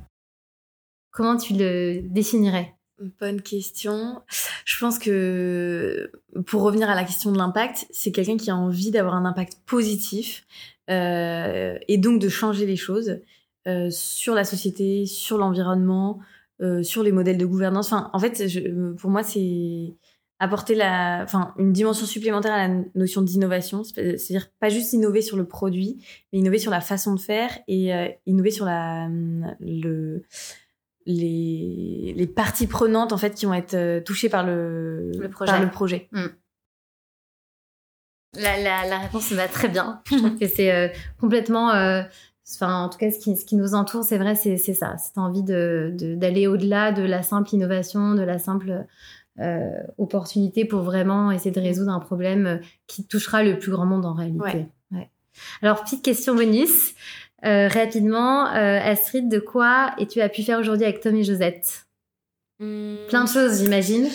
Comment 1.11 1.37
tu 1.37 1.55
le 1.55 2.01
définirais? 2.03 2.75
Bonne 3.21 3.41
question. 3.41 4.23
Je 4.65 4.79
pense 4.79 4.99
que 4.99 6.11
pour 6.47 6.63
revenir 6.63 6.89
à 6.89 6.95
la 6.95 7.05
question 7.05 7.33
de 7.33 7.39
l'impact, 7.39 7.87
c'est 7.91 8.13
quelqu'un 8.13 8.37
qui 8.37 8.51
a 8.51 8.57
envie 8.57 8.91
d'avoir 8.91 9.15
un 9.15 9.25
impact 9.25 9.59
positif 9.67 10.47
euh, 10.91 11.77
et 11.87 11.99
donc 11.99 12.21
de 12.21 12.29
changer 12.29 12.67
les 12.67 12.77
choses 12.77 13.21
euh, 13.67 13.91
sur 13.91 14.35
la 14.35 14.45
société, 14.45 15.07
sur 15.07 15.39
l'environnement, 15.39 16.21
sur 16.83 17.03
les 17.03 17.13
modèles 17.13 17.37
de 17.37 17.45
gouvernance. 17.45 17.93
Enfin, 17.93 18.11
en 18.15 18.19
fait, 18.19 18.43
pour 18.97 19.11
moi, 19.11 19.23
c'est 19.23 19.93
apporter 20.45 20.75
la, 20.75 21.23
enfin, 21.25 21.55
une 21.59 21.73
dimension 21.73 22.07
supplémentaire 22.07 22.53
à 22.53 22.69
la 22.69 22.75
notion 22.95 23.23
d'innovation, 23.23 23.83
c'est-à-dire 23.83 24.51
pas 24.61 24.69
juste 24.69 24.93
innover 24.93 25.23
sur 25.23 25.37
le 25.37 25.47
produit, 25.47 26.05
mais 26.33 26.39
innover 26.39 26.59
sur 26.59 26.71
la 26.71 26.81
façon 26.81 27.15
de 27.15 27.21
faire 27.21 27.51
et 27.67 27.95
euh, 27.95 28.09
innover 28.27 28.51
sur 28.51 28.67
la, 28.67 29.09
le, 29.61 30.23
les, 31.07 32.15
les 32.17 32.27
parties 32.27 32.67
prenantes 32.67 33.13
en 33.13 33.17
fait 33.17 33.35
qui 33.35 33.47
vont 33.47 33.55
être 33.55 33.75
euh, 33.75 34.01
touchées 34.01 34.29
par 34.29 34.45
le, 34.45 35.11
le 35.19 35.29
projet. 35.31 35.53
Par 35.53 35.63
le 35.63 35.71
projet. 35.71 36.09
Mmh. 36.13 36.27
La, 38.37 38.61
la, 38.61 38.87
la, 38.87 38.99
réponse 38.99 39.33
va 39.33 39.49
très 39.49 39.69
bien. 39.69 40.03
Je 40.11 40.17
trouve 40.17 40.39
que 40.39 40.49
c'est 40.49 40.73
euh, 40.73 40.89
complètement, 41.21 41.69
enfin 41.69 42.83
en 42.83 42.89
tout 42.89 42.99
cas 42.99 43.11
ce 43.11 43.19
qui, 43.19 43.37
ce 43.37 43.45
qui 43.45 43.57
nous 43.57 43.75
entoure, 43.75 44.05
c'est 44.05 44.19
vrai, 44.19 44.35
c'est 44.35 44.59
ça. 44.59 44.97
C'est 44.99 45.19
envie 45.19 45.45
de 45.45 45.95
d'aller 46.17 46.47
au-delà 46.49 46.93
de 46.93 47.03
la 47.03 47.23
simple 47.23 47.55
innovation, 47.55 48.15
de 48.15 48.23
la 48.23 48.39
simple 48.39 48.87
euh, 49.41 49.71
opportunité 49.99 50.65
pour 50.65 50.83
vraiment 50.83 51.33
essayer 51.33 51.51
de 51.51 51.61
résoudre 51.61 51.91
un 51.91 52.01
problème 52.01 52.61
qui 52.87 53.07
touchera 53.07 53.43
le 53.43 53.59
plus 53.59 53.71
grand 53.71 53.87
monde 53.87 54.07
en 54.07 54.15
réalité. 54.15 54.41
Ouais. 54.41 54.69
Ouais. 54.93 55.11
Alors, 55.63 55.83
petite 55.83 56.03
question 56.03 56.35
bonus. 56.35 56.95
Euh, 57.45 57.69
rapidement, 57.69 58.47
euh, 58.47 58.79
Astrid, 58.81 59.29
de 59.29 59.39
quoi 59.39 59.95
es-tu 59.99 60.21
as 60.21 60.29
pu 60.29 60.43
faire 60.43 60.59
aujourd'hui 60.59 60.85
avec 60.85 61.01
Tom 61.01 61.15
et 61.17 61.25
Josette? 61.25 61.87
Mmh. 62.61 62.95
Plein 63.09 63.25
de 63.25 63.29
choses, 63.29 63.63
j'imagine. 63.63 64.09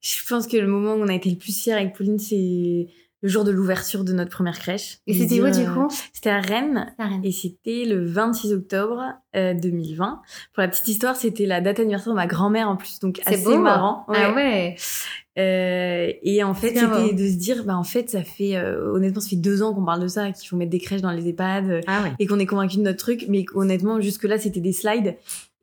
Je 0.00 0.16
pense 0.28 0.46
que 0.46 0.56
le 0.58 0.66
moment 0.66 0.94
où 0.94 1.02
on 1.02 1.08
a 1.08 1.14
été 1.14 1.30
le 1.30 1.36
plus 1.36 1.58
fiers 1.58 1.72
avec 1.72 1.94
Pauline, 1.94 2.18
c'est 2.18 2.88
le 3.24 3.30
jour 3.30 3.42
de 3.42 3.50
l'ouverture 3.50 4.04
de 4.04 4.12
notre 4.12 4.30
première 4.30 4.58
crèche. 4.58 4.98
Et 5.06 5.14
c'était 5.14 5.40
où 5.40 5.48
du 5.50 5.64
coup? 5.64 5.88
C'était 6.12 6.28
à 6.28 6.42
Rennes, 6.42 6.94
à 6.98 7.06
Rennes. 7.06 7.22
Et 7.24 7.32
c'était 7.32 7.86
le 7.86 8.04
26 8.04 8.52
octobre 8.52 9.02
euh, 9.34 9.54
2020. 9.54 10.20
Pour 10.52 10.60
la 10.60 10.68
petite 10.68 10.86
histoire, 10.88 11.16
c'était 11.16 11.46
la 11.46 11.62
date 11.62 11.80
anniversaire 11.80 12.12
de 12.12 12.16
ma 12.16 12.26
grand-mère 12.26 12.68
en 12.68 12.76
plus, 12.76 13.00
donc 13.00 13.22
assez 13.24 13.42
beau. 13.42 13.56
marrant. 13.56 14.04
Ouais. 14.08 14.18
Ah 14.20 14.34
ouais. 14.34 14.76
Euh, 15.36 16.12
et 16.22 16.44
en 16.44 16.54
fait, 16.54 16.68
c'était 16.68 17.12
de 17.12 17.28
se 17.28 17.36
dire, 17.36 17.64
bah 17.64 17.76
en 17.76 17.84
fait, 17.84 18.08
ça 18.08 18.22
fait 18.22 18.56
euh, 18.56 18.92
honnêtement, 18.92 19.20
ça 19.20 19.30
fait 19.30 19.36
deux 19.36 19.62
ans 19.62 19.74
qu'on 19.74 19.84
parle 19.84 20.00
de 20.00 20.08
ça, 20.08 20.30
qu'il 20.30 20.48
faut 20.48 20.56
mettre 20.56 20.70
des 20.70 20.78
crèches 20.78 21.00
dans 21.00 21.10
les 21.10 21.28
EHPAD, 21.28 21.80
ah 21.86 22.02
ouais. 22.02 22.12
et 22.18 22.26
qu'on 22.26 22.38
est 22.38 22.46
convaincu 22.46 22.76
de 22.76 22.82
notre 22.82 22.98
truc. 22.98 23.26
Mais 23.28 23.44
honnêtement, 23.54 24.00
jusque 24.00 24.24
là, 24.24 24.38
c'était 24.38 24.60
des 24.60 24.72
slides. 24.72 25.16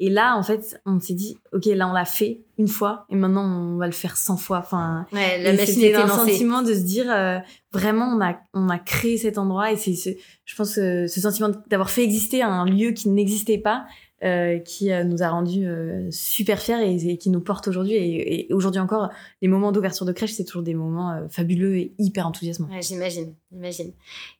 Et 0.03 0.09
là, 0.09 0.35
en 0.35 0.41
fait, 0.41 0.81
on 0.87 0.99
s'est 0.99 1.13
dit, 1.13 1.37
ok, 1.53 1.65
là, 1.65 1.87
on 1.87 1.93
l'a 1.93 2.05
fait 2.05 2.41
une 2.57 2.67
fois, 2.67 3.05
et 3.09 3.15
maintenant, 3.15 3.45
on 3.45 3.77
va 3.77 3.85
le 3.85 3.91
faire 3.91 4.17
100 4.17 4.37
fois. 4.37 4.57
Enfin, 4.57 5.05
ouais, 5.13 5.43
la 5.43 5.53
machine 5.53 5.83
était 5.83 5.93
un 5.93 6.07
lancée. 6.07 6.31
sentiment 6.31 6.63
de 6.63 6.73
se 6.73 6.79
dire, 6.79 7.05
euh, 7.07 7.37
vraiment, 7.71 8.07
on 8.07 8.19
a, 8.19 8.39
on 8.55 8.67
a 8.67 8.79
créé 8.79 9.19
cet 9.19 9.37
endroit, 9.37 9.71
et 9.71 9.77
c'est, 9.77 9.93
ce, 9.93 10.09
je 10.43 10.55
pense, 10.55 10.71
ce, 10.73 11.05
ce 11.05 11.21
sentiment 11.21 11.51
d'avoir 11.69 11.91
fait 11.91 12.03
exister 12.03 12.41
un 12.41 12.65
lieu 12.65 12.91
qui 12.91 13.09
n'existait 13.09 13.59
pas, 13.59 13.85
euh, 14.23 14.59
qui 14.59 14.91
euh, 14.91 15.03
nous 15.03 15.23
a 15.23 15.29
rendu 15.29 15.65
euh, 15.65 16.07
super 16.11 16.59
fiers 16.59 16.93
et, 16.93 17.17
qui 17.17 17.31
nous 17.31 17.39
porte 17.39 17.67
aujourd'hui. 17.67 17.95
Et, 17.95 18.47
aujourd'hui 18.51 18.79
encore, 18.79 19.09
les 19.41 19.47
moments 19.47 19.71
d'ouverture 19.71 20.05
de 20.05 20.11
crèche, 20.11 20.33
c'est 20.33 20.43
toujours 20.43 20.61
des 20.61 20.75
moments 20.75 21.27
fabuleux 21.31 21.75
et 21.77 21.91
hyper 21.97 22.27
enthousiasmants. 22.27 22.69
J'imagine, 22.81 23.33
j'imagine. 23.51 23.93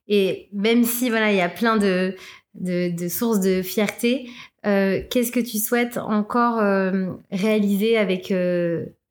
Et 0.07 0.49
même 0.53 0.83
si 0.83 1.09
voilà, 1.09 1.31
il 1.31 1.37
y 1.37 1.41
a 1.41 1.49
plein 1.49 1.77
de, 1.77 2.15
sources 3.09 3.39
de 3.39 3.63
fierté, 3.63 4.29
qu'est-ce 4.63 5.31
que 5.31 5.39
tu 5.39 5.57
souhaites 5.57 5.97
encore 5.97 6.57
réaliser 7.31 7.97
avec 7.97 8.31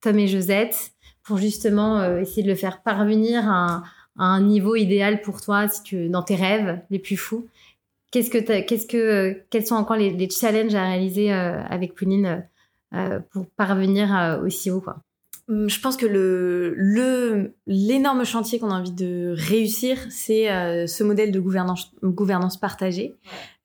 Tom 0.00 0.18
et 0.20 0.28
Josette 0.28 0.92
pour 1.24 1.38
justement 1.38 2.16
essayer 2.18 2.44
de 2.44 2.48
le 2.48 2.54
faire 2.54 2.80
parvenir 2.83 3.48
à 3.48 3.72
un, 3.72 3.83
à 4.20 4.24
un 4.24 4.42
niveau 4.42 4.76
idéal 4.76 5.20
pour 5.20 5.40
toi, 5.40 5.66
si 5.66 5.83
tu 5.83 6.09
dans 6.09 6.22
tes 6.22 6.37
rêves 6.37 6.80
les 6.90 7.00
plus 7.00 7.16
fous? 7.16 7.48
Qu'est-ce 8.11 8.31
que, 8.31 8.38
qu'est-ce 8.38 8.87
que, 8.87 9.42
quels 9.51 9.66
sont 9.66 9.77
encore 9.77 9.96
les, 9.96 10.11
les 10.11 10.29
challenges 10.29 10.75
à 10.75 10.85
réaliser 10.85 11.33
euh, 11.33 11.62
avec 11.64 11.94
Pauline 11.94 12.44
euh, 12.94 13.20
pour 13.31 13.46
parvenir 13.46 14.16
euh, 14.16 14.42
aussi 14.42 14.70
haut, 14.70 14.81
quoi? 14.81 15.03
Hum, 15.51 15.68
je 15.68 15.81
pense 15.81 15.96
que 15.96 16.07
le 16.07 16.75
le 16.77 17.55
l'énorme 17.66 18.25
chantier 18.25 18.61
qu'on 18.61 18.70
a 18.70 18.79
envie 18.79 18.92
de 18.92 19.35
réussir, 19.37 19.99
c'est 20.09 20.51
euh, 20.51 20.87
ce 20.87 21.03
modèle 21.03 21.33
de 21.33 21.40
gouvernance 21.40 21.92
gouvernance 22.05 22.57
partagée, 22.57 23.16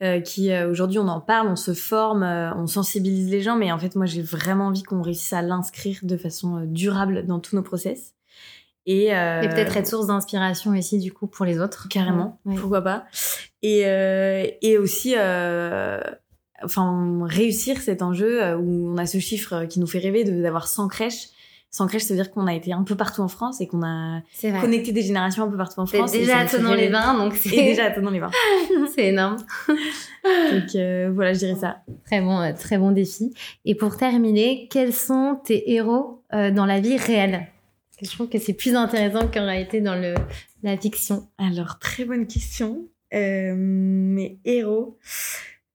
euh, 0.01 0.19
qui 0.19 0.51
euh, 0.51 0.71
aujourd'hui 0.71 0.97
on 0.97 1.07
en 1.07 1.21
parle, 1.21 1.47
on 1.47 1.55
se 1.55 1.73
forme, 1.75 2.23
on 2.23 2.65
sensibilise 2.65 3.29
les 3.29 3.41
gens, 3.41 3.55
mais 3.55 3.71
en 3.71 3.77
fait 3.77 3.95
moi 3.95 4.07
j'ai 4.07 4.23
vraiment 4.23 4.67
envie 4.67 4.81
qu'on 4.81 5.03
réussisse 5.03 5.33
à 5.33 5.43
l'inscrire 5.43 5.99
de 6.01 6.17
façon 6.17 6.61
durable 6.65 7.27
dans 7.27 7.39
tous 7.39 7.55
nos 7.55 7.61
process. 7.61 8.15
Et, 8.87 9.07
et 9.07 9.49
peut-être 9.49 9.77
être 9.77 9.87
source 9.87 10.07
d'inspiration 10.07 10.71
aussi 10.71 10.99
du 10.99 11.11
coup 11.11 11.27
pour 11.27 11.45
les 11.45 11.59
autres. 11.59 11.87
Carrément, 11.89 12.39
pourquoi 12.57 12.81
pas. 12.81 13.05
Et 13.61 13.81
et 14.61 14.77
aussi 14.77 15.15
enfin 16.63 17.19
réussir 17.25 17.79
cet 17.79 18.01
enjeu 18.01 18.55
où 18.55 18.93
on 18.93 18.97
a 18.97 19.05
ce 19.05 19.17
chiffre 19.19 19.65
qui 19.65 19.79
nous 19.79 19.87
fait 19.87 19.99
rêver 19.99 20.23
d'avoir 20.23 20.67
100 20.67 20.87
crèches 20.87 21.29
sans 21.75 21.87
crèche, 21.87 22.03
ça 22.03 22.13
veut 22.13 22.21
dire 22.21 22.31
qu'on 22.31 22.47
a 22.47 22.53
été 22.53 22.71
un 22.71 22.83
peu 22.83 22.95
partout 22.95 23.21
en 23.21 23.27
France 23.27 23.59
et 23.59 23.67
qu'on 23.67 23.83
a 23.83 24.21
connecté 24.61 24.93
des 24.93 25.01
générations 25.01 25.43
un 25.43 25.49
peu 25.49 25.57
partout 25.57 25.81
en 25.81 25.85
France. 25.85 26.13
déjà 26.13 26.37
à 26.37 26.75
les 26.77 26.87
vins, 26.87 27.17
donc 27.17 27.35
c'est 27.35 27.49
déjà 27.49 27.87
à 27.87 27.89
les 27.89 28.19
vins. 28.19 28.31
c'est 28.95 29.07
énorme. 29.07 29.35
donc 29.67 30.73
euh, 30.75 31.11
voilà, 31.13 31.33
je 31.33 31.39
dirais 31.39 31.55
ça. 31.55 31.79
Très 32.05 32.21
bon, 32.21 32.39
euh, 32.39 32.53
très 32.53 32.77
bon 32.77 32.91
défi. 32.91 33.33
Et 33.65 33.75
pour 33.75 33.97
terminer, 33.97 34.69
quels 34.71 34.93
sont 34.93 35.37
tes 35.43 35.73
héros 35.73 36.23
euh, 36.33 36.49
dans 36.49 36.65
la 36.65 36.79
vie 36.79 36.95
réelle? 36.95 37.47
Je 38.05 38.11
trouve 38.11 38.29
que 38.29 38.39
c'est 38.39 38.53
plus 38.53 38.75
intéressant 38.75 39.27
qu'en 39.27 39.45
réalité 39.45 39.81
dans 39.81 39.95
le 39.95 40.15
la 40.63 40.77
fiction. 40.77 41.27
Alors 41.37 41.79
très 41.79 42.05
bonne 42.05 42.27
question. 42.27 42.87
mes 43.11 44.39
héros. 44.45 44.97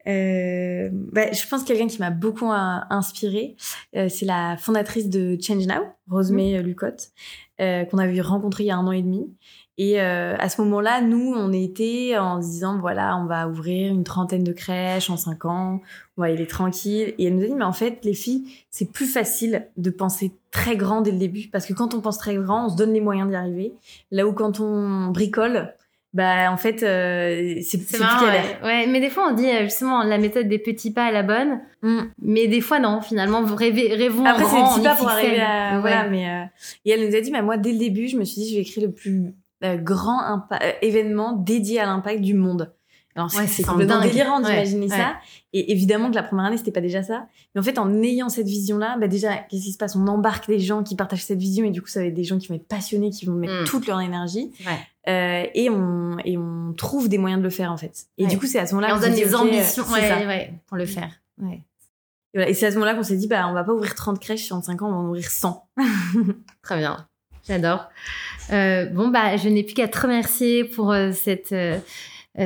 Euh, 0.07 0.89
bah, 0.93 1.33
je 1.33 1.47
pense 1.47 1.63
que 1.63 1.69
quelqu'un 1.69 1.87
qui 1.87 1.99
m'a 1.99 2.11
beaucoup 2.11 2.51
inspiré, 2.51 3.57
euh, 3.97 4.09
c'est 4.09 4.25
la 4.25 4.57
fondatrice 4.57 5.09
de 5.09 5.37
Change 5.41 5.67
Now, 5.67 5.83
Rosemée 6.09 6.59
mmh. 6.59 6.63
Lucotte, 6.63 7.11
euh, 7.61 7.85
qu'on 7.85 7.99
avait 7.99 8.21
rencontrée 8.21 8.65
il 8.65 8.69
y 8.69 8.71
a 8.71 8.77
un 8.77 8.87
an 8.87 8.93
et 8.93 9.03
demi. 9.03 9.27
Et 9.83 9.99
euh, 9.99 10.37
à 10.39 10.51
ce 10.51 10.61
moment-là, 10.61 11.01
nous, 11.01 11.33
on 11.35 11.55
était 11.55 12.19
en 12.19 12.43
se 12.43 12.49
disant, 12.49 12.79
voilà, 12.79 13.17
on 13.17 13.25
va 13.25 13.49
ouvrir 13.49 13.91
une 13.91 14.05
trentaine 14.05 14.45
de 14.45 14.53
crèches 14.53 15.09
en 15.09 15.17
cinq 15.17 15.47
ans, 15.47 15.81
on 16.19 16.21
va 16.21 16.29
y 16.29 16.35
aller 16.35 16.47
tranquille. 16.47 17.15
Et 17.17 17.25
elle 17.25 17.37
nous 17.37 17.45
a 17.45 17.47
dit, 17.47 17.55
mais 17.55 17.65
en 17.65 17.73
fait, 17.73 18.05
les 18.05 18.13
filles, 18.13 18.45
c'est 18.69 18.93
plus 18.93 19.07
facile 19.07 19.69
de 19.79 19.89
penser 19.89 20.33
très 20.51 20.77
grand 20.77 21.01
dès 21.01 21.13
le 21.13 21.17
début, 21.17 21.49
parce 21.51 21.65
que 21.65 21.73
quand 21.73 21.95
on 21.95 22.03
pense 22.03 22.19
très 22.19 22.35
grand, 22.35 22.67
on 22.67 22.69
se 22.69 22.77
donne 22.77 22.93
les 22.93 23.01
moyens 23.01 23.31
d'y 23.31 23.37
arriver. 23.37 23.73
Là 24.11 24.27
où 24.27 24.35
quand 24.35 24.61
on 24.61 25.07
bricole, 25.13 25.73
bah 26.13 26.53
en 26.53 26.59
fait 26.59 26.83
euh, 26.83 27.61
c'est 27.63 27.79
plus 27.79 28.01
ouais. 28.01 28.59
ouais. 28.65 28.87
mais 28.89 29.01
des 29.01 29.11
fois 29.11 29.29
on 29.31 29.33
dit 29.33 29.49
euh, 29.49 29.63
justement 29.63 30.03
la 30.03 30.19
méthode 30.19 30.49
des 30.49 30.59
petits 30.59 30.93
pas 30.93 31.09
est 31.09 31.13
la 31.13 31.23
bonne 31.23 31.61
mm. 31.83 32.01
mais 32.21 32.49
des 32.49 32.61
fois 32.61 32.81
non 32.81 33.01
finalement 33.01 33.45
rêvez 33.45 33.95
rêvons 33.95 34.25
après 34.25 34.45
c'est 34.45 34.57
des 34.57 34.63
petits 34.63 34.83
pas 34.83 34.97
pour 34.97 35.09
arriver 35.09 35.41
à 35.41 35.79
voilà 35.79 36.09
mais 36.09 36.29
euh... 36.29 36.45
et 36.85 36.91
elle 36.91 37.09
nous 37.09 37.15
a 37.15 37.21
dit 37.21 37.31
bah 37.31 37.43
moi 37.43 37.59
dès 37.59 37.71
le 37.71 37.79
début 37.79 38.09
je 38.09 38.17
me 38.17 38.25
suis 38.25 38.41
dit 38.41 38.53
je 38.53 38.59
vais 38.59 38.65
créer 38.65 38.85
le 38.85 38.91
plus 38.91 39.37
grand 39.63 40.47
euh, 40.53 40.73
événement 40.83 41.33
dédié 41.33 41.81
à 41.81 41.87
l'impact 41.87 42.21
du 42.21 42.35
monde 42.35 42.73
alors 43.17 43.31
c'est 43.31 43.63
complètement 43.65 44.01
délirant 44.01 44.41
d'imaginer 44.41 44.89
ça. 44.89 45.17
Et 45.53 45.73
évidemment 45.73 46.11
que 46.11 46.15
la 46.15 46.23
première 46.23 46.47
année 46.47 46.57
c'était 46.57 46.71
pas 46.71 46.81
déjà 46.81 47.03
ça. 47.03 47.27
Mais 47.55 47.61
en 47.61 47.65
fait 47.65 47.79
en 47.79 48.03
ayant 48.03 48.29
cette 48.29 48.47
vision 48.47 48.79
là, 48.79 48.97
bah 48.99 49.09
déjà 49.09 49.37
qu'est-ce 49.37 49.65
qui 49.65 49.73
se 49.73 49.79
passe? 49.79 49.97
On 49.97 50.07
embarque 50.07 50.47
des 50.47 50.61
gens 50.61 50.85
qui 50.85 50.95
partagent 50.95 51.25
cette 51.25 51.39
vision 51.39 51.65
et 51.65 51.71
du 51.71 51.83
coup 51.83 51.89
ça 51.89 52.01
va 52.01 52.07
être 52.07 52.15
des 52.15 52.25
gens 52.25 52.39
qui 52.39 52.49
vont 52.49 52.55
être 52.55 52.69
passionnés, 52.69 53.11
qui 53.11 53.27
vont 53.27 53.35
mettre 53.35 53.63
mm. 53.63 53.65
toute 53.65 53.87
leur 53.87 54.01
énergie. 54.01 54.53
Euh, 55.09 55.45
et 55.55 55.71
on 55.71 56.19
et 56.25 56.39
on 56.39 56.73
trouve 56.77 57.09
des 57.09 57.19
moyens 57.19 57.41
de 57.41 57.45
le 57.45 57.51
faire 57.51 57.73
en 57.73 57.77
fait. 57.77 58.07
Et 58.17 58.27
du 58.27 58.39
coup 58.39 58.47
c'est 58.47 58.61
à 58.61 58.67
ce 58.67 58.75
moment-là 58.77 58.97
on 58.97 59.01
donne 59.01 59.15
des 59.15 59.35
ambitions 59.35 59.85
pour 59.85 59.97
le 59.97 60.03
faire. 60.87 61.11
Et, 62.33 62.55
c'est 62.55 62.67
à 62.67 62.71
ce 62.71 62.77
moment-là 62.77 62.95
qu'on 62.95 63.03
s'est 63.03 63.17
dit 63.17 63.27
bah 63.27 63.49
on 63.49 63.55
va 63.55 63.65
pas 63.65 63.73
ouvrir 63.73 63.97
30 63.97 64.21
crèches 64.21 64.53
en 64.53 64.63
5 64.63 64.83
ans, 64.83 64.89
on 64.89 64.93
va 64.93 64.99
en 64.99 65.07
ouvrir 65.09 65.29
100. 65.29 65.69
Très 66.63 66.79
bien. 66.79 67.09
J'adore. 67.51 67.89
Euh, 68.53 68.87
bon 68.87 69.09
bah 69.09 69.37
je 69.37 69.49
n'ai 69.49 69.65
plus 69.65 69.75
qu'à 69.75 69.89
te 69.89 70.01
remercier 70.01 70.65
pour 70.65 70.93
euh, 70.93 71.11
cette 71.13 71.53
euh, 71.53 71.79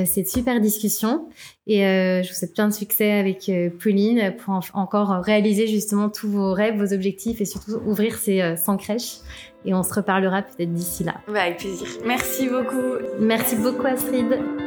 cette 0.06 0.28
super 0.28 0.60
discussion. 0.60 1.28
Et 1.66 1.80
je 1.80 2.26
vous 2.26 2.34
souhaite 2.34 2.54
plein 2.54 2.68
de 2.68 2.72
succès 2.72 3.12
avec 3.12 3.50
Pauline 3.82 4.34
pour 4.38 4.60
encore 4.72 5.10
réaliser 5.22 5.66
justement 5.66 6.08
tous 6.08 6.28
vos 6.28 6.52
rêves, 6.52 6.76
vos 6.76 6.94
objectifs 6.94 7.40
et 7.42 7.44
surtout 7.44 7.80
ouvrir 7.86 8.16
ces 8.16 8.56
100 8.56 8.78
crèches. 8.78 9.16
Et 9.66 9.74
on 9.74 9.82
se 9.82 9.92
reparlera 9.92 10.42
peut-être 10.42 10.72
d'ici 10.72 11.04
là. 11.04 11.16
avec 11.28 11.58
plaisir. 11.58 11.86
Merci 12.04 12.48
beaucoup. 12.48 12.96
Merci 13.20 13.56
beaucoup 13.56 13.86
Astrid. 13.86 14.63